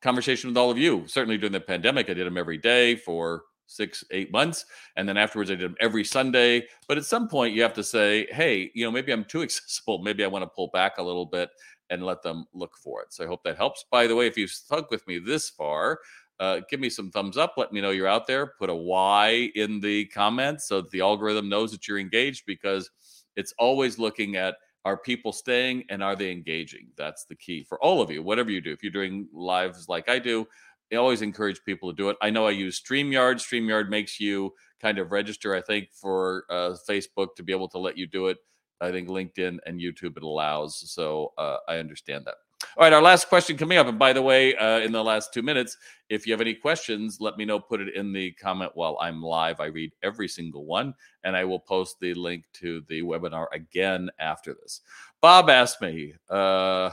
conversation 0.02 0.50
with 0.50 0.56
all 0.56 0.70
of 0.70 0.78
you. 0.78 1.06
Certainly 1.06 1.38
during 1.38 1.52
the 1.52 1.60
pandemic, 1.60 2.10
I 2.10 2.14
did 2.14 2.26
them 2.26 2.36
every 2.36 2.58
day 2.58 2.96
for 2.96 3.44
six, 3.66 4.04
eight 4.10 4.30
months. 4.30 4.66
And 4.96 5.08
then 5.08 5.16
afterwards, 5.16 5.50
I 5.50 5.54
did 5.54 5.70
them 5.70 5.76
every 5.80 6.04
Sunday. 6.04 6.66
But 6.88 6.98
at 6.98 7.06
some 7.06 7.26
point, 7.26 7.54
you 7.54 7.62
have 7.62 7.72
to 7.74 7.82
say, 7.82 8.26
hey, 8.30 8.70
you 8.74 8.84
know, 8.84 8.90
maybe 8.90 9.12
I'm 9.12 9.24
too 9.24 9.42
accessible. 9.42 10.02
Maybe 10.02 10.24
I 10.24 10.28
want 10.28 10.42
to 10.42 10.50
pull 10.54 10.68
back 10.68 10.98
a 10.98 11.02
little 11.02 11.26
bit 11.26 11.48
and 11.90 12.04
let 12.04 12.22
them 12.22 12.46
look 12.52 12.76
for 12.76 13.02
it. 13.02 13.12
So 13.12 13.24
I 13.24 13.26
hope 13.26 13.42
that 13.44 13.56
helps. 13.56 13.84
By 13.90 14.06
the 14.06 14.16
way, 14.16 14.26
if 14.26 14.36
you've 14.36 14.50
stuck 14.50 14.90
with 14.90 15.06
me 15.06 15.18
this 15.18 15.50
far, 15.50 16.00
uh, 16.40 16.60
give 16.68 16.80
me 16.80 16.90
some 16.90 17.10
thumbs 17.10 17.36
up. 17.36 17.54
Let 17.56 17.72
me 17.72 17.80
know 17.80 17.90
you're 17.90 18.08
out 18.08 18.26
there. 18.26 18.52
Put 18.58 18.70
a 18.70 18.74
Y 18.74 19.50
in 19.54 19.80
the 19.80 20.06
comments 20.06 20.68
so 20.68 20.80
that 20.80 20.90
the 20.90 21.00
algorithm 21.00 21.48
knows 21.48 21.72
that 21.72 21.88
you're 21.88 21.98
engaged 21.98 22.44
because– 22.46 22.90
it's 23.36 23.54
always 23.58 23.98
looking 23.98 24.36
at 24.36 24.56
are 24.84 24.96
people 24.96 25.32
staying 25.32 25.84
and 25.90 26.02
are 26.02 26.16
they 26.16 26.30
engaging? 26.30 26.88
That's 26.96 27.24
the 27.24 27.34
key 27.34 27.64
for 27.64 27.82
all 27.82 28.00
of 28.00 28.10
you, 28.10 28.22
whatever 28.22 28.50
you 28.50 28.60
do. 28.60 28.72
If 28.72 28.82
you're 28.82 28.92
doing 28.92 29.28
lives 29.32 29.88
like 29.88 30.08
I 30.08 30.18
do, 30.18 30.46
I 30.92 30.96
always 30.96 31.22
encourage 31.22 31.60
people 31.64 31.90
to 31.90 31.96
do 31.96 32.08
it. 32.08 32.16
I 32.22 32.30
know 32.30 32.46
I 32.46 32.52
use 32.52 32.80
StreamYard. 32.80 33.36
StreamYard 33.36 33.88
makes 33.88 34.20
you 34.20 34.54
kind 34.80 34.98
of 34.98 35.10
register, 35.10 35.54
I 35.54 35.60
think, 35.60 35.88
for 35.92 36.44
uh, 36.48 36.76
Facebook 36.88 37.34
to 37.36 37.42
be 37.42 37.52
able 37.52 37.68
to 37.70 37.78
let 37.78 37.98
you 37.98 38.06
do 38.06 38.28
it. 38.28 38.38
I 38.80 38.90
think 38.90 39.08
LinkedIn 39.08 39.58
and 39.66 39.80
YouTube 39.80 40.16
it 40.16 40.22
allows. 40.22 40.76
So 40.90 41.32
uh, 41.38 41.58
I 41.68 41.78
understand 41.78 42.24
that. 42.26 42.34
All 42.76 42.84
right, 42.84 42.92
our 42.92 43.02
last 43.02 43.28
question 43.28 43.56
coming 43.56 43.78
up. 43.78 43.86
And 43.86 43.98
by 43.98 44.12
the 44.12 44.22
way, 44.22 44.54
uh, 44.56 44.80
in 44.80 44.92
the 44.92 45.02
last 45.02 45.32
two 45.32 45.42
minutes, 45.42 45.76
if 46.08 46.26
you 46.26 46.32
have 46.32 46.40
any 46.40 46.54
questions, 46.54 47.18
let 47.20 47.36
me 47.36 47.44
know. 47.44 47.60
Put 47.60 47.80
it 47.80 47.94
in 47.94 48.12
the 48.12 48.32
comment 48.32 48.72
while 48.74 48.98
I'm 49.00 49.22
live. 49.22 49.60
I 49.60 49.66
read 49.66 49.92
every 50.02 50.28
single 50.28 50.64
one, 50.64 50.94
and 51.24 51.36
I 51.36 51.44
will 51.44 51.60
post 51.60 52.00
the 52.00 52.14
link 52.14 52.44
to 52.54 52.82
the 52.88 53.02
webinar 53.02 53.46
again 53.52 54.10
after 54.18 54.54
this. 54.54 54.80
Bob 55.20 55.50
asked 55.50 55.80
me, 55.80 56.14
uh, 56.30 56.90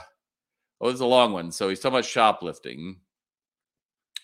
oh, 0.80 0.88
it's 0.88 1.00
a 1.00 1.06
long 1.06 1.32
one. 1.32 1.50
So 1.50 1.68
he's 1.68 1.80
talking 1.80 1.96
about 1.96 2.04
shoplifting. 2.04 2.96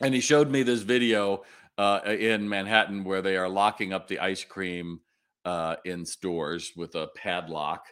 And 0.03 0.15
he 0.15 0.21
showed 0.21 0.51
me 0.51 0.63
this 0.63 0.81
video 0.81 1.43
uh, 1.77 2.01
in 2.07 2.49
Manhattan 2.49 3.05
where 3.05 3.23
they 3.23 3.37
are 3.37 3.49
locking 3.49 3.93
up 3.93 4.09
the 4.09 4.19
ice 4.19 4.45
cream 4.45 5.01
uh, 5.45 5.77
in 5.85 6.05
stores 6.05 6.73
with 6.77 6.95
a 6.95 7.09
padlock 7.17 7.87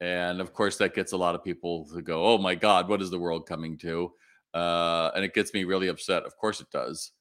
and 0.00 0.40
of 0.40 0.52
course 0.52 0.76
that 0.76 0.94
gets 0.94 1.12
a 1.12 1.16
lot 1.16 1.34
of 1.34 1.44
people 1.44 1.86
to 1.86 2.02
go 2.02 2.24
oh 2.24 2.38
my 2.38 2.54
god 2.54 2.88
what 2.88 3.02
is 3.02 3.10
the 3.10 3.18
world 3.18 3.46
coming 3.46 3.76
to? 3.78 4.12
Uh, 4.52 5.10
and 5.16 5.24
it 5.24 5.34
gets 5.34 5.52
me 5.52 5.64
really 5.64 5.88
upset 5.88 6.24
of 6.24 6.36
course 6.36 6.60
it 6.60 6.70
does. 6.70 7.12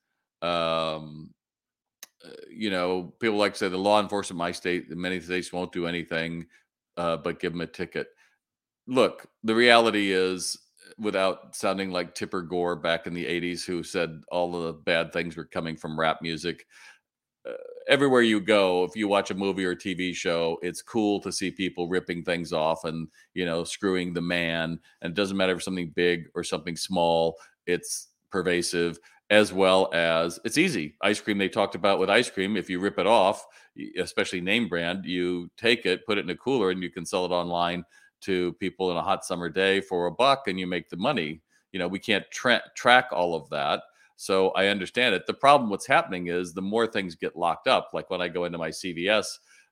Um, 0.42 1.32
uh, 2.24 2.30
you 2.50 2.70
know 2.70 3.14
people 3.20 3.38
like 3.38 3.54
to 3.54 3.60
say 3.60 3.70
the 3.70 3.78
law 3.78 4.02
enforcement 4.02 4.36
in 4.36 4.46
my 4.46 4.52
state 4.52 4.88
in 4.90 5.00
many 5.00 5.20
states 5.20 5.52
won't 5.52 5.72
do 5.72 5.88
anything 5.88 6.46
uh, 6.98 7.18
but 7.18 7.40
give 7.40 7.54
them 7.54 7.62
a 7.62 7.68
ticket. 7.68 8.08
Look 8.88 9.28
the 9.44 9.56
reality 9.56 10.12
is 10.12 10.58
without 10.98 11.56
sounding 11.56 11.92
like 11.92 12.14
tipper 12.14 12.42
gore 12.42 12.76
back 12.76 13.08
in 13.08 13.14
the 13.14 13.26
80s 13.26 13.66
who 13.66 13.84
said 13.84 14.22
all 14.32 14.52
the 14.52 14.74
bad 14.74 15.12
things 15.12 15.36
were 15.36 15.46
coming 15.46 15.76
from 15.76 16.00
rap 16.00 16.22
music 16.22 16.66
everywhere 17.88 18.22
you 18.22 18.40
go, 18.40 18.84
if 18.84 18.96
you 18.96 19.08
watch 19.08 19.32
a 19.32 19.36
movie 19.36 19.66
or 19.66 19.72
a 19.72 19.76
TV 19.76 20.14
show, 20.14 20.58
it's 20.62 20.82
cool 20.82 21.20
to 21.22 21.32
see 21.32 21.52
people 21.52 21.88
ripping 21.88 22.24
things 22.24 22.54
off 22.54 22.84
and 22.86 23.08
you 23.34 23.46
know 23.46 23.64
screwing 23.64 24.14
the 24.14 24.22
man. 24.22 24.80
And 25.02 25.12
it 25.12 25.16
doesn't 25.16 25.38
matter 25.38 25.54
if 25.54 25.64
something 25.64 25.90
big 25.96 26.26
or 26.36 26.44
something 26.44 26.76
small; 26.78 27.38
it's 27.68 28.10
pervasive 28.32 29.00
as 29.30 29.54
well 29.54 29.90
as 29.94 30.40
it's 30.46 30.58
easy. 30.58 30.96
Ice 31.02 31.20
cream 31.22 31.38
they 31.38 31.50
talked 31.50 31.76
about 31.76 32.00
with 32.00 32.10
ice 32.10 32.30
cream. 32.30 32.58
If 32.58 32.70
you 32.70 32.80
rip 32.80 33.00
it 33.00 33.08
off, 33.08 33.46
especially 33.98 34.42
name 34.42 34.68
brand, 34.68 35.06
you 35.06 35.50
take 35.58 35.86
it, 35.86 36.06
put 36.06 36.18
it 36.18 36.24
in 36.26 36.30
a 36.30 36.36
cooler, 36.38 36.70
and 36.72 36.82
you 36.84 36.90
can 36.90 37.06
sell 37.06 37.26
it 37.26 37.32
online 37.32 37.84
to 38.22 38.54
people 38.54 38.92
in 38.92 38.98
a 38.98 39.02
hot 39.04 39.26
summer 39.26 39.50
day 39.50 39.82
for 39.82 40.06
a 40.08 40.12
buck, 40.12 40.48
and 40.48 40.60
you 40.60 40.68
make 40.68 40.90
the 40.90 40.98
money. 40.98 41.42
you 41.72 41.80
know, 41.80 41.88
we 41.88 41.98
can't 41.98 42.26
tra- 42.32 42.62
track 42.76 43.08
all 43.12 43.34
of 43.36 43.50
that. 43.50 43.82
So 44.16 44.50
I 44.52 44.68
understand 44.68 45.16
it. 45.16 45.26
The 45.26 45.34
problem, 45.34 45.70
what's 45.70 45.88
happening 45.88 46.28
is 46.28 46.54
the 46.54 46.62
more 46.62 46.88
things 46.88 47.16
get 47.16 47.36
locked 47.36 47.68
up, 47.68 47.90
like 47.94 48.10
when 48.10 48.22
I 48.22 48.28
go 48.28 48.46
into 48.46 48.58
my 48.58 48.70
CVS 48.70 49.26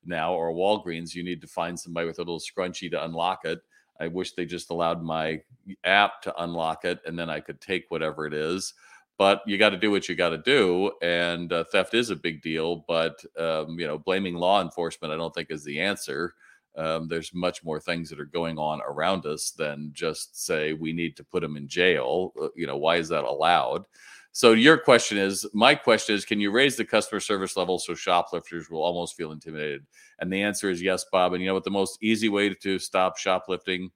now 0.05 0.33
or 0.33 0.51
Walgreens, 0.51 1.13
you 1.13 1.23
need 1.23 1.41
to 1.41 1.47
find 1.47 1.79
somebody 1.79 2.07
with 2.07 2.17
a 2.17 2.21
little 2.21 2.39
scrunchie 2.39 2.91
to 2.91 3.03
unlock 3.03 3.45
it. 3.45 3.61
I 3.99 4.07
wish 4.07 4.33
they 4.33 4.45
just 4.45 4.71
allowed 4.71 5.03
my 5.03 5.41
app 5.83 6.21
to 6.23 6.43
unlock 6.43 6.85
it 6.85 6.99
and 7.05 7.17
then 7.17 7.29
I 7.29 7.39
could 7.39 7.61
take 7.61 7.85
whatever 7.89 8.25
it 8.25 8.33
is. 8.33 8.73
But 9.17 9.43
you 9.45 9.59
got 9.59 9.69
to 9.69 9.77
do 9.77 9.91
what 9.91 10.09
you 10.09 10.15
got 10.15 10.29
to 10.29 10.39
do, 10.39 10.93
and 11.03 11.53
uh, 11.53 11.63
theft 11.65 11.93
is 11.93 12.09
a 12.09 12.15
big 12.15 12.41
deal. 12.41 12.77
But 12.87 13.23
um, 13.37 13.77
you 13.79 13.85
know, 13.85 13.99
blaming 13.99 14.33
law 14.33 14.63
enforcement, 14.63 15.13
I 15.13 15.17
don't 15.17 15.31
think 15.31 15.51
is 15.51 15.63
the 15.63 15.79
answer. 15.79 16.33
Um, 16.75 17.07
there's 17.07 17.31
much 17.31 17.63
more 17.63 17.79
things 17.79 18.09
that 18.09 18.19
are 18.19 18.25
going 18.25 18.57
on 18.57 18.81
around 18.81 19.27
us 19.27 19.51
than 19.51 19.91
just 19.93 20.43
say 20.43 20.73
we 20.73 20.91
need 20.91 21.15
to 21.17 21.23
put 21.23 21.41
them 21.41 21.55
in 21.55 21.67
jail. 21.67 22.33
Uh, 22.41 22.47
you 22.55 22.65
know, 22.65 22.77
why 22.77 22.95
is 22.95 23.09
that 23.09 23.23
allowed? 23.23 23.85
So 24.33 24.53
your 24.53 24.77
question 24.77 25.17
is, 25.17 25.45
my 25.53 25.75
question 25.75 26.15
is, 26.15 26.23
can 26.23 26.39
you 26.39 26.51
raise 26.51 26.77
the 26.77 26.85
customer 26.85 27.19
service 27.19 27.57
level 27.57 27.77
so 27.77 27.93
shoplifters 27.93 28.69
will 28.69 28.81
almost 28.81 29.17
feel 29.17 29.33
intimidated? 29.33 29.85
And 30.19 30.31
the 30.31 30.41
answer 30.41 30.69
is 30.69 30.81
yes, 30.81 31.05
Bob. 31.11 31.33
And 31.33 31.41
you 31.41 31.47
know 31.47 31.53
what? 31.53 31.65
The 31.65 31.71
most 31.71 32.01
easy 32.01 32.29
way 32.29 32.53
to 32.53 32.79
stop 32.79 33.17
shoplifting 33.17 33.91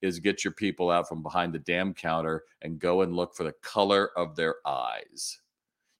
is 0.00 0.20
get 0.20 0.44
your 0.44 0.52
people 0.52 0.90
out 0.90 1.08
from 1.08 1.22
behind 1.22 1.52
the 1.52 1.58
damn 1.58 1.92
counter 1.92 2.44
and 2.62 2.78
go 2.78 3.02
and 3.02 3.16
look 3.16 3.34
for 3.34 3.44
the 3.44 3.54
color 3.62 4.10
of 4.16 4.36
their 4.36 4.56
eyes. 4.64 5.40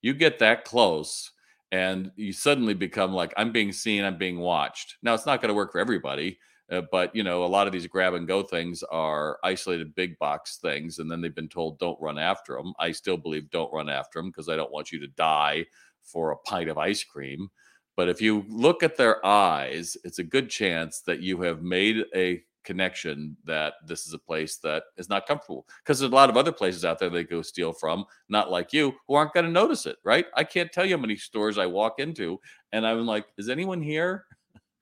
You 0.03 0.15
get 0.15 0.39
that 0.39 0.65
close 0.65 1.33
and 1.73 2.11
you 2.17 2.33
suddenly 2.33 2.75
become 2.75 3.13
like, 3.13 3.35
I'm 3.37 3.53
being 3.53 3.73
seen, 3.73 4.05
I'm 4.05 4.19
being 4.19 4.39
watched. 4.39 4.97
Now, 5.03 5.15
it's 5.15 5.27
not 5.27 5.41
going 5.43 5.49
to 5.49 5.55
work 5.55 5.73
for 5.73 5.81
everybody. 5.81 6.39
Uh, 6.71 6.83
but 6.93 7.15
you 7.15 7.23
know, 7.23 7.45
a 7.45 7.47
lot 7.47 7.67
of 7.67 7.73
these 7.73 7.87
grab 7.87 8.15
and 8.15 8.29
go 8.29 8.43
things 8.43 8.83
are 8.85 9.39
isolated 9.43 9.95
big 9.95 10.19
box 10.19 10.59
things, 10.59 10.99
and 10.99 11.11
then 11.11 11.21
they've 11.21 11.35
been 11.35 11.49
told 11.49 11.79
don't 11.79 12.01
run 12.01 12.19
after 12.19 12.57
them. 12.57 12.73
I 12.79 12.93
still 12.93 13.17
believe 13.17 13.51
don't 13.51 13.73
run 13.73 13.89
after 13.89 14.19
them 14.21 14.29
because 14.29 14.49
I 14.49 14.57
don't 14.57 14.73
want 14.73 14.93
you 14.93 15.01
to 15.01 15.09
die 15.09 15.67
for 16.03 16.31
a 16.31 16.37
pint 16.37 16.71
of 16.71 16.79
ice 16.79 17.03
cream. 17.05 17.49
But 17.97 18.09
if 18.09 18.23
you 18.23 18.45
look 18.49 18.83
at 18.83 18.97
their 18.97 19.25
eyes, 19.27 19.97
it's 20.05 20.21
a 20.21 20.25
good 20.25 20.49
chance 20.49 21.01
that 21.03 21.21
you 21.21 21.41
have 21.43 21.63
made 21.63 22.05
a 22.15 22.43
connection 22.65 23.37
that 23.45 23.75
this 23.87 24.07
is 24.07 24.13
a 24.13 24.19
place 24.19 24.59
that 24.59 24.85
is 24.97 25.09
not 25.09 25.27
comfortable 25.27 25.67
because 25.83 25.99
there's 25.99 26.13
a 26.13 26.15
lot 26.15 26.31
of 26.31 26.37
other 26.37 26.53
places 26.53 26.85
out 26.85 26.99
there 26.99 27.09
they 27.09 27.25
go 27.25 27.41
steal 27.43 27.73
from 27.73 28.05
not 28.29 28.51
like 28.51 28.73
you 28.73 28.93
who 29.09 29.15
aren't 29.15 29.33
going 29.33 29.47
to 29.47 29.51
notice 29.51 29.87
it 29.87 29.97
right 30.05 30.27
i 30.37 30.45
can't 30.45 30.71
tell 30.71 30.85
you 30.85 30.95
how 30.95 31.01
many 31.01 31.17
stores 31.17 31.57
i 31.57 31.65
walk 31.65 31.99
into 31.99 32.39
and 32.73 32.87
i'm 32.87 33.07
like 33.07 33.25
is 33.39 33.49
anyone 33.49 33.81
here 33.81 34.27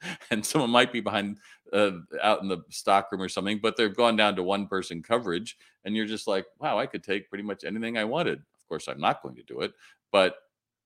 and 0.31 0.45
someone 0.45 0.71
might 0.71 0.93
be 0.93 1.01
behind 1.01 1.39
uh, 1.73 1.91
out 2.23 2.43
in 2.43 2.49
the 2.49 2.63
stock 2.71 3.11
room 3.13 3.23
or 3.23 3.29
something, 3.29 3.59
but 3.63 3.77
they've 3.77 3.97
gone 3.97 4.17
down 4.17 4.37
to 4.37 4.43
one 4.43 4.67
person 4.67 5.03
coverage, 5.03 5.57
and 5.85 5.97
you're 5.97 6.07
just 6.07 6.27
like, 6.27 6.47
wow, 6.59 6.79
I 6.79 6.87
could 6.87 7.03
take 7.03 7.29
pretty 7.29 7.45
much 7.45 7.65
anything 7.65 7.99
I 7.99 8.05
wanted. 8.05 8.39
Of 8.39 8.69
course, 8.69 8.89
I'm 8.89 9.01
not 9.01 9.23
going 9.23 9.37
to 9.37 9.43
do 9.43 9.61
it, 9.61 9.73
but 10.13 10.37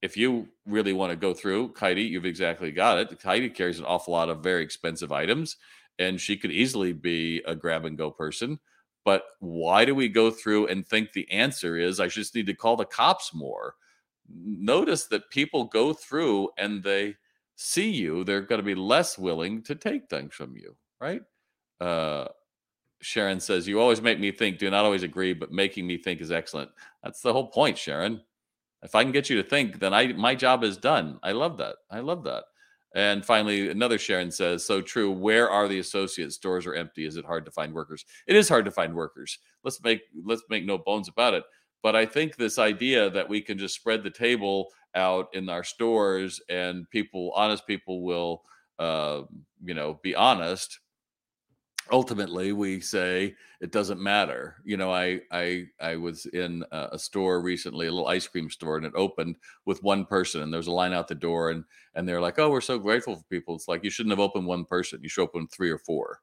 if 0.03 0.17
you 0.17 0.49
really 0.67 0.93
want 0.93 1.11
to 1.11 1.17
go 1.17 1.33
through 1.33 1.73
Heidi, 1.77 2.03
you've 2.03 2.27
exactly 2.27 2.73
got 2.73 2.99
it. 2.99 3.23
Heidi 3.23 3.49
carries 3.49 3.79
an 3.79 3.85
awful 3.85 4.13
lot 4.13 4.29
of 4.29 4.43
very 4.43 4.63
expensive 4.63 5.13
items, 5.13 5.57
and 5.99 6.21
she 6.21 6.37
could 6.37 6.51
easily 6.51 6.93
be 6.93 7.43
a 7.47 7.55
grab 7.55 7.85
and 7.85 7.97
go 7.97 8.11
person. 8.11 8.59
But 9.05 9.25
why 9.41 9.85
do 9.85 9.95
we 9.95 10.09
go 10.09 10.31
through 10.31 10.69
and 10.69 10.87
think 10.87 11.13
the 11.13 11.31
answer 11.31 11.77
is 11.77 11.99
I 12.01 12.09
just 12.09 12.35
need 12.35 12.47
to 12.47 12.55
call 12.55 12.77
the 12.77 12.85
cops 12.85 13.35
more? 13.35 13.75
Notice 14.29 15.07
that 15.07 15.31
people 15.31 15.65
go 15.65 15.93
through 15.93 16.51
and 16.57 16.83
they 16.83 17.17
see 17.63 17.91
you, 17.91 18.25
they're 18.25 18.41
going 18.41 18.61
to 18.61 18.65
be 18.65 18.75
less 18.75 19.17
willing 19.17 19.63
to 19.63 19.75
take 19.75 20.09
things 20.09 20.35
from 20.35 20.57
you, 20.57 20.77
right? 21.01 21.23
Uh, 21.81 22.27
Sharon 23.01 23.41
says, 23.41 23.67
You 23.69 23.81
always 23.81 24.03
make 24.03 24.21
me 24.21 24.31
think, 24.33 24.59
do 24.59 24.71
not 24.71 24.85
always 24.85 25.03
agree, 25.03 25.33
but 25.33 25.53
making 25.53 25.87
me 25.87 25.99
think 25.99 26.21
is 26.21 26.33
excellent. 26.33 26.71
That's 27.03 27.21
the 27.21 27.33
whole 27.33 27.49
point, 27.49 27.79
Sharon. 27.79 28.21
If 28.83 28.95
I 28.95 29.05
can 29.05 29.13
get 29.13 29.31
you 29.31 29.41
to 29.41 29.49
think, 29.49 29.79
then 29.79 29.95
I 29.95 30.09
my 30.09 30.35
job 30.35 30.65
is 30.65 30.77
done. 30.77 31.19
I 31.23 31.33
love 31.33 31.57
that. 31.59 31.77
I 31.91 32.01
love 32.01 32.25
that. 32.25 32.45
And 32.95 33.25
finally, 33.25 33.71
another 33.71 33.97
Sharon 33.97 34.31
says, 34.31 34.67
so 34.67 34.83
true. 34.83 35.11
Where 35.11 35.49
are 35.49 35.67
the 35.67 35.79
associates? 35.79 36.37
Doors 36.37 36.67
are 36.67 36.75
empty. 36.75 37.07
Is 37.07 37.17
it 37.17 37.25
hard 37.25 37.47
to 37.47 37.51
find 37.51 37.73
workers? 37.73 38.05
It 38.27 38.37
is 38.37 38.51
hard 38.51 38.67
to 38.67 38.71
find 38.71 38.95
workers. 38.95 39.39
Let's 39.65 39.83
make 39.83 40.03
let's 40.25 40.43
make 40.51 40.65
no 40.65 40.79
bones 40.79 41.09
about 41.09 41.35
it. 41.35 41.45
But 41.83 41.97
I 41.97 42.07
think 42.07 42.37
this 42.37 42.59
idea 42.59 43.11
that 43.11 43.29
we 43.29 43.41
can 43.41 43.59
just 43.59 43.75
spread 43.75 44.03
the 44.03 44.11
table 44.11 44.69
out 44.95 45.29
in 45.35 45.49
our 45.49 45.65
stores 45.65 46.41
and 46.49 46.89
people, 46.91 47.33
honest 47.35 47.67
people, 47.67 48.03
will, 48.03 48.43
uh, 48.79 49.23
you 49.65 49.75
know, 49.75 50.01
be 50.03 50.15
honest. 50.15 50.81
Ultimately, 51.91 52.53
we 52.53 52.81
say 52.81 53.35
it 53.61 53.73
doesn't 53.73 54.01
matter. 54.01 54.57
You 54.65 54.77
know, 54.77 54.93
I 54.93 55.21
I 55.33 55.67
I 55.81 55.97
was 55.97 56.27
in 56.27 56.65
a 56.71 56.97
store 56.99 57.43
recently, 57.43 57.87
a 57.89 57.91
little 57.91 58.07
ice 58.07 58.27
cream 58.29 58.49
store, 58.51 58.77
and 58.77 58.87
it 58.87 58.93
opened 58.95 59.37
with 59.65 59.83
one 59.83 60.07
person, 60.07 60.43
and 60.43 60.53
there 60.53 60.59
was 60.61 60.69
a 60.69 60.73
line 60.73 60.93
out 60.93 61.09
the 61.09 61.17
door, 61.17 61.51
and 61.51 61.65
and 61.95 62.09
they're 62.09 62.21
like, 62.21 62.39
"Oh, 62.39 62.51
we're 62.51 62.61
so 62.61 62.79
grateful 62.79 63.17
for 63.17 63.25
people." 63.25 63.57
It's 63.57 63.67
like 63.69 63.83
you 63.83 63.91
shouldn't 63.91 64.13
have 64.13 64.21
opened 64.21 64.47
one 64.47 64.65
person; 64.65 65.01
you 65.03 65.09
should 65.09 65.25
open 65.25 65.49
three 65.49 65.71
or 65.71 65.79
four 65.79 66.21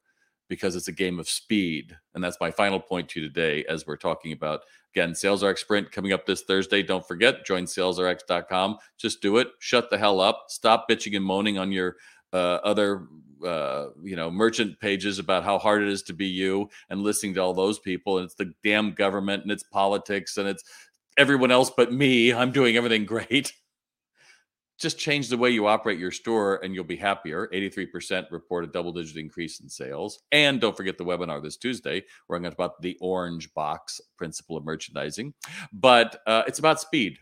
because 0.50 0.76
it's 0.76 0.88
a 0.88 0.94
game 0.94 1.20
of 1.20 1.30
speed. 1.30 1.96
And 2.14 2.24
that's 2.24 2.40
my 2.42 2.52
final 2.52 2.80
point 2.80 3.08
to 3.10 3.22
you 3.22 3.28
today 3.28 3.64
as 3.70 3.88
we're 3.88 3.96
talking 3.96 4.34
about, 4.34 4.62
again, 4.94 5.12
SalesRx 5.12 5.60
Sprint 5.60 5.92
coming 5.92 6.12
up 6.12 6.26
this 6.26 6.42
Thursday. 6.42 6.84
Don't 6.84 7.08
forget, 7.08 7.46
join 7.46 7.66
salesrx.com. 7.66 8.78
Just 8.98 9.22
do 9.22 9.38
it. 9.38 9.48
Shut 9.60 9.90
the 9.90 9.98
hell 9.98 10.20
up. 10.20 10.46
Stop 10.50 10.90
bitching 10.90 11.16
and 11.16 11.24
moaning 11.24 11.58
on 11.58 11.72
your 11.72 11.96
uh, 12.34 12.60
other 12.64 13.08
uh, 13.46 13.88
you 14.04 14.16
know 14.16 14.30
merchant 14.30 14.80
pages 14.80 15.20
about 15.20 15.44
how 15.44 15.58
hard 15.58 15.82
it 15.82 15.88
is 15.88 16.04
to 16.04 16.14
be 16.14 16.28
you 16.28 16.70
and 16.90 17.02
listening 17.02 17.34
to 17.34 17.40
all 17.40 17.54
those 17.54 17.80
people 17.80 18.18
and 18.18 18.26
it's 18.26 18.36
the 18.36 18.54
damn 18.64 18.92
government 18.92 19.44
and 19.44 19.52
it's 19.52 19.64
politics 19.64 20.38
and 20.38 20.48
it's 20.48 20.64
everyone 21.18 21.50
else 21.50 21.72
but 21.76 21.94
me 21.94 22.34
i'm 22.34 22.52
doing 22.52 22.76
everything 22.76 23.06
great 23.06 23.54
just 24.80 24.98
change 24.98 25.28
the 25.28 25.38
way 25.38 25.50
you 25.50 25.68
operate 25.68 26.00
your 26.00 26.12
store 26.12 26.64
and 26.64 26.74
you'll 26.74 26.86
be 26.86 26.96
happier. 26.96 27.50
83% 27.54 28.32
report 28.32 28.64
a 28.64 28.68
double 28.68 28.94
digit 28.94 29.18
increase 29.18 29.60
in 29.60 29.68
sales. 29.68 30.22
And 30.32 30.62
don't 30.62 30.76
forget 30.76 30.98
the 30.98 31.04
webinar 31.04 31.44
this 31.44 31.58
Tuesday, 31.58 32.04
where 32.28 32.38
I'm 32.38 32.44
going 32.44 32.52
to 32.52 32.58
talk 32.58 32.66
about 32.72 32.82
the 32.82 32.98
orange 33.02 33.54
box 33.54 34.00
principle 34.18 34.56
of 34.56 34.64
merchandising. 34.64 35.34
But 35.74 36.22
uh, 36.26 36.44
it's 36.48 36.60
about 36.60 36.80
speed, 36.80 37.18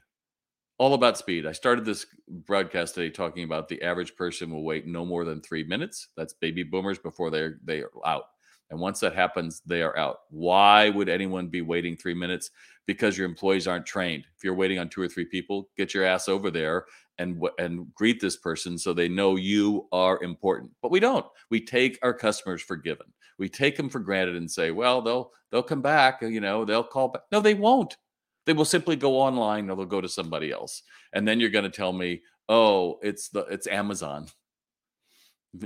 all 0.77 0.93
about 0.93 1.17
speed. 1.17 1.47
I 1.47 1.51
started 1.51 1.83
this 1.83 2.05
broadcast 2.27 2.93
today 2.93 3.09
talking 3.09 3.43
about 3.43 3.67
the 3.67 3.81
average 3.81 4.15
person 4.15 4.51
will 4.51 4.63
wait 4.63 4.85
no 4.85 5.03
more 5.03 5.25
than 5.25 5.41
three 5.41 5.63
minutes. 5.63 6.09
That's 6.15 6.33
baby 6.33 6.61
boomers 6.61 6.99
before 6.99 7.31
they're, 7.31 7.57
they 7.63 7.81
are 7.81 7.89
out. 8.05 8.25
And 8.69 8.79
once 8.79 8.99
that 8.99 9.15
happens, 9.15 9.61
they 9.65 9.81
are 9.81 9.97
out. 9.97 10.17
Why 10.29 10.89
would 10.89 11.09
anyone 11.09 11.47
be 11.47 11.61
waiting 11.61 11.95
three 11.95 12.13
minutes? 12.13 12.51
Because 12.85 13.17
your 13.17 13.27
employees 13.27 13.65
aren't 13.65 13.85
trained. 13.85 14.25
If 14.35 14.43
you're 14.43 14.53
waiting 14.53 14.77
on 14.77 14.89
two 14.89 15.01
or 15.01 15.07
three 15.07 15.25
people, 15.25 15.69
get 15.77 15.93
your 15.93 16.03
ass 16.03 16.27
over 16.27 16.51
there 16.51 16.85
and 17.19 17.41
and 17.57 17.93
greet 17.95 18.19
this 18.19 18.37
person 18.37 18.77
so 18.77 18.93
they 18.93 19.07
know 19.07 19.35
you 19.35 19.87
are 19.91 20.21
important. 20.23 20.71
But 20.81 20.91
we 20.91 20.99
don't. 20.99 21.25
We 21.49 21.61
take 21.61 21.99
our 22.03 22.13
customers 22.13 22.61
for 22.61 22.75
given. 22.75 23.07
We 23.39 23.49
take 23.49 23.77
them 23.77 23.89
for 23.89 23.99
granted 23.99 24.35
and 24.35 24.49
say, 24.49 24.71
well, 24.71 25.01
they'll 25.01 25.31
they'll 25.51 25.63
come 25.63 25.81
back. 25.81 26.21
You 26.21 26.41
know, 26.41 26.65
they'll 26.65 26.83
call 26.83 27.09
back. 27.09 27.23
No, 27.31 27.39
they 27.39 27.53
won't. 27.53 27.97
They 28.45 28.53
will 28.53 28.65
simply 28.65 28.95
go 28.95 29.19
online 29.19 29.69
or 29.69 29.75
they'll 29.75 29.85
go 29.85 30.01
to 30.01 30.09
somebody 30.09 30.51
else. 30.51 30.83
And 31.13 31.27
then 31.27 31.39
you're 31.39 31.49
going 31.49 31.65
to 31.65 31.69
tell 31.69 31.91
me, 31.91 32.21
oh, 32.49 32.99
it's 33.01 33.29
the 33.29 33.41
it's 33.41 33.67
Amazon. 33.67 34.27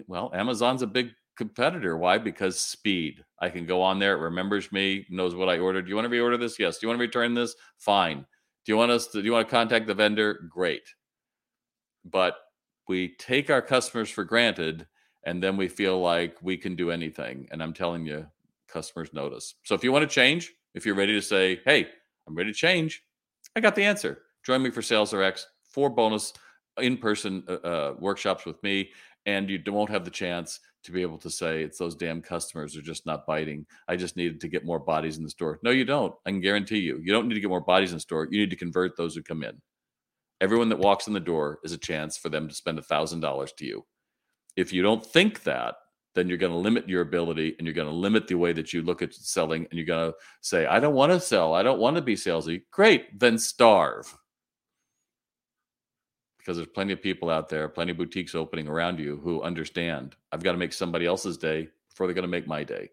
Well, 0.07 0.31
Amazon's 0.33 0.81
a 0.81 0.87
big 0.87 1.11
competitor. 1.37 1.97
Why? 1.97 2.17
Because 2.17 2.59
speed. 2.59 3.23
I 3.39 3.49
can 3.49 3.65
go 3.65 3.81
on 3.81 3.99
there, 3.99 4.15
it 4.15 4.21
remembers 4.21 4.71
me, 4.71 5.05
knows 5.09 5.35
what 5.35 5.49
I 5.49 5.59
ordered. 5.59 5.83
Do 5.83 5.89
you 5.89 5.95
want 5.95 6.09
to 6.09 6.15
reorder 6.15 6.39
this? 6.39 6.59
Yes. 6.59 6.77
Do 6.77 6.85
you 6.85 6.89
want 6.89 6.99
to 6.99 7.05
return 7.05 7.33
this? 7.33 7.55
Fine. 7.77 8.25
Do 8.63 8.71
you 8.71 8.77
want 8.77 8.91
us 8.91 9.07
to 9.07 9.21
do 9.21 9.25
you 9.25 9.31
want 9.31 9.47
to 9.47 9.51
contact 9.51 9.87
the 9.87 9.93
vendor? 9.95 10.47
Great 10.49 10.83
but 12.05 12.35
we 12.87 13.15
take 13.19 13.49
our 13.49 13.61
customers 13.61 14.09
for 14.09 14.23
granted 14.23 14.87
and 15.23 15.41
then 15.41 15.55
we 15.55 15.67
feel 15.67 16.01
like 16.01 16.35
we 16.41 16.57
can 16.57 16.75
do 16.75 16.91
anything. 16.91 17.47
And 17.51 17.61
I'm 17.61 17.73
telling 17.73 18.05
you, 18.05 18.25
customers 18.67 19.13
notice. 19.13 19.55
So 19.63 19.75
if 19.75 19.83
you 19.83 19.91
want 19.91 20.09
to 20.09 20.13
change, 20.13 20.51
if 20.73 20.85
you're 20.85 20.95
ready 20.95 21.13
to 21.13 21.21
say, 21.21 21.59
hey, 21.65 21.87
I'm 22.27 22.35
ready 22.35 22.51
to 22.51 22.57
change, 22.57 23.03
I 23.55 23.59
got 23.59 23.75
the 23.75 23.83
answer. 23.83 24.19
Join 24.43 24.63
me 24.63 24.71
for 24.71 24.81
Sales 24.81 25.13
RX, 25.13 25.47
four 25.63 25.89
bonus 25.89 26.33
in 26.79 26.97
person 26.97 27.43
uh, 27.47 27.53
uh, 27.53 27.93
workshops 27.99 28.45
with 28.45 28.61
me. 28.63 28.89
And 29.25 29.49
you 29.49 29.61
won't 29.67 29.91
have 29.91 30.05
the 30.05 30.11
chance 30.11 30.59
to 30.83 30.91
be 30.91 31.03
able 31.03 31.19
to 31.19 31.29
say 31.29 31.61
it's 31.61 31.77
those 31.77 31.95
damn 31.95 32.21
customers 32.21 32.75
are 32.75 32.81
just 32.81 33.05
not 33.05 33.27
biting. 33.27 33.67
I 33.87 33.95
just 33.95 34.17
needed 34.17 34.41
to 34.41 34.47
get 34.47 34.65
more 34.65 34.79
bodies 34.79 35.17
in 35.17 35.23
the 35.23 35.29
store. 35.29 35.59
No, 35.61 35.69
you 35.69 35.85
don't. 35.85 36.15
I 36.25 36.31
can 36.31 36.41
guarantee 36.41 36.79
you. 36.79 36.99
You 37.03 37.13
don't 37.13 37.27
need 37.27 37.35
to 37.35 37.39
get 37.39 37.49
more 37.49 37.61
bodies 37.61 37.91
in 37.91 37.97
the 37.97 38.01
store. 38.01 38.27
You 38.31 38.39
need 38.39 38.49
to 38.49 38.55
convert 38.55 38.97
those 38.97 39.13
who 39.13 39.21
come 39.21 39.43
in. 39.43 39.61
Everyone 40.41 40.69
that 40.69 40.79
walks 40.79 41.05
in 41.07 41.13
the 41.13 41.19
door 41.19 41.59
is 41.63 41.71
a 41.71 41.77
chance 41.77 42.17
for 42.17 42.29
them 42.29 42.49
to 42.49 42.55
spend 42.55 42.79
a 42.79 42.81
$1,000 42.81 43.55
to 43.55 43.65
you. 43.65 43.85
If 44.57 44.73
you 44.73 44.81
don't 44.81 45.05
think 45.05 45.43
that, 45.43 45.75
then 46.15 46.27
you're 46.27 46.39
going 46.39 46.51
to 46.51 46.57
limit 46.57 46.89
your 46.89 47.01
ability 47.01 47.55
and 47.57 47.65
you're 47.65 47.75
going 47.75 47.87
to 47.87 47.93
limit 47.93 48.27
the 48.27 48.35
way 48.35 48.51
that 48.51 48.73
you 48.73 48.81
look 48.81 49.03
at 49.03 49.13
selling 49.13 49.67
and 49.69 49.73
you're 49.77 49.85
going 49.85 50.11
to 50.11 50.17
say, 50.41 50.65
I 50.65 50.79
don't 50.79 50.95
want 50.95 51.11
to 51.11 51.19
sell. 51.19 51.53
I 51.53 51.61
don't 51.61 51.79
want 51.79 51.95
to 51.95 52.01
be 52.01 52.15
salesy. 52.15 52.63
Great, 52.71 53.19
then 53.19 53.37
starve. 53.37 54.17
Because 56.39 56.57
there's 56.57 56.69
plenty 56.69 56.91
of 56.91 57.03
people 57.03 57.29
out 57.29 57.47
there, 57.47 57.69
plenty 57.69 57.91
of 57.91 57.97
boutiques 57.97 58.33
opening 58.33 58.67
around 58.67 58.99
you 58.99 59.21
who 59.23 59.43
understand 59.43 60.15
I've 60.31 60.43
got 60.43 60.53
to 60.53 60.57
make 60.57 60.73
somebody 60.73 61.05
else's 61.05 61.37
day 61.37 61.67
before 61.89 62.07
they're 62.07 62.15
going 62.15 62.23
to 62.23 62.27
make 62.27 62.47
my 62.47 62.63
day. 62.63 62.89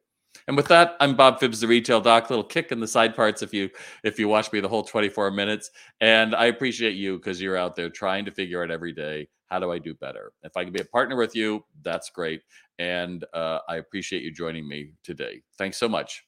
And 0.47 0.57
with 0.57 0.69
that, 0.69 0.97
I'm 1.01 1.17
Bob 1.17 1.41
Phibbs, 1.41 1.61
the 1.61 1.67
retail 1.67 2.01
doc. 2.01 2.31
Little 2.31 2.45
kick 2.45 2.73
in 2.73 2.81
the 2.81 2.89
side 2.89 3.15
parts 3.15 3.43
if 3.43 3.53
you 3.53 3.71
if 4.05 4.19
you 4.19 4.29
watch 4.29 4.53
me 4.53 4.61
the 4.61 4.69
whole 4.69 4.83
24 4.83 5.31
minutes. 5.31 5.71
And 6.01 6.35
I 6.35 6.47
appreciate 6.47 6.95
you 6.95 7.17
because 7.17 7.41
you're 7.41 7.57
out 7.57 7.77
there 7.77 7.91
trying 7.91 8.25
to 8.27 8.31
figure 8.31 8.63
out 8.63 8.71
every 8.71 8.93
day 8.93 9.29
how 9.47 9.59
do 9.59 9.73
I 9.73 9.79
do 9.79 9.95
better. 9.95 10.33
If 10.43 10.57
I 10.57 10.65
can 10.65 10.73
be 10.73 10.81
a 10.81 10.85
partner 10.85 11.17
with 11.17 11.35
you, 11.35 11.65
that's 11.83 12.11
great. 12.11 12.43
And 12.79 13.25
uh, 13.35 13.61
I 13.69 13.77
appreciate 13.77 14.23
you 14.23 14.33
joining 14.33 14.69
me 14.69 14.93
today. 15.03 15.43
Thanks 15.57 15.79
so 15.79 15.89
much. 15.89 16.25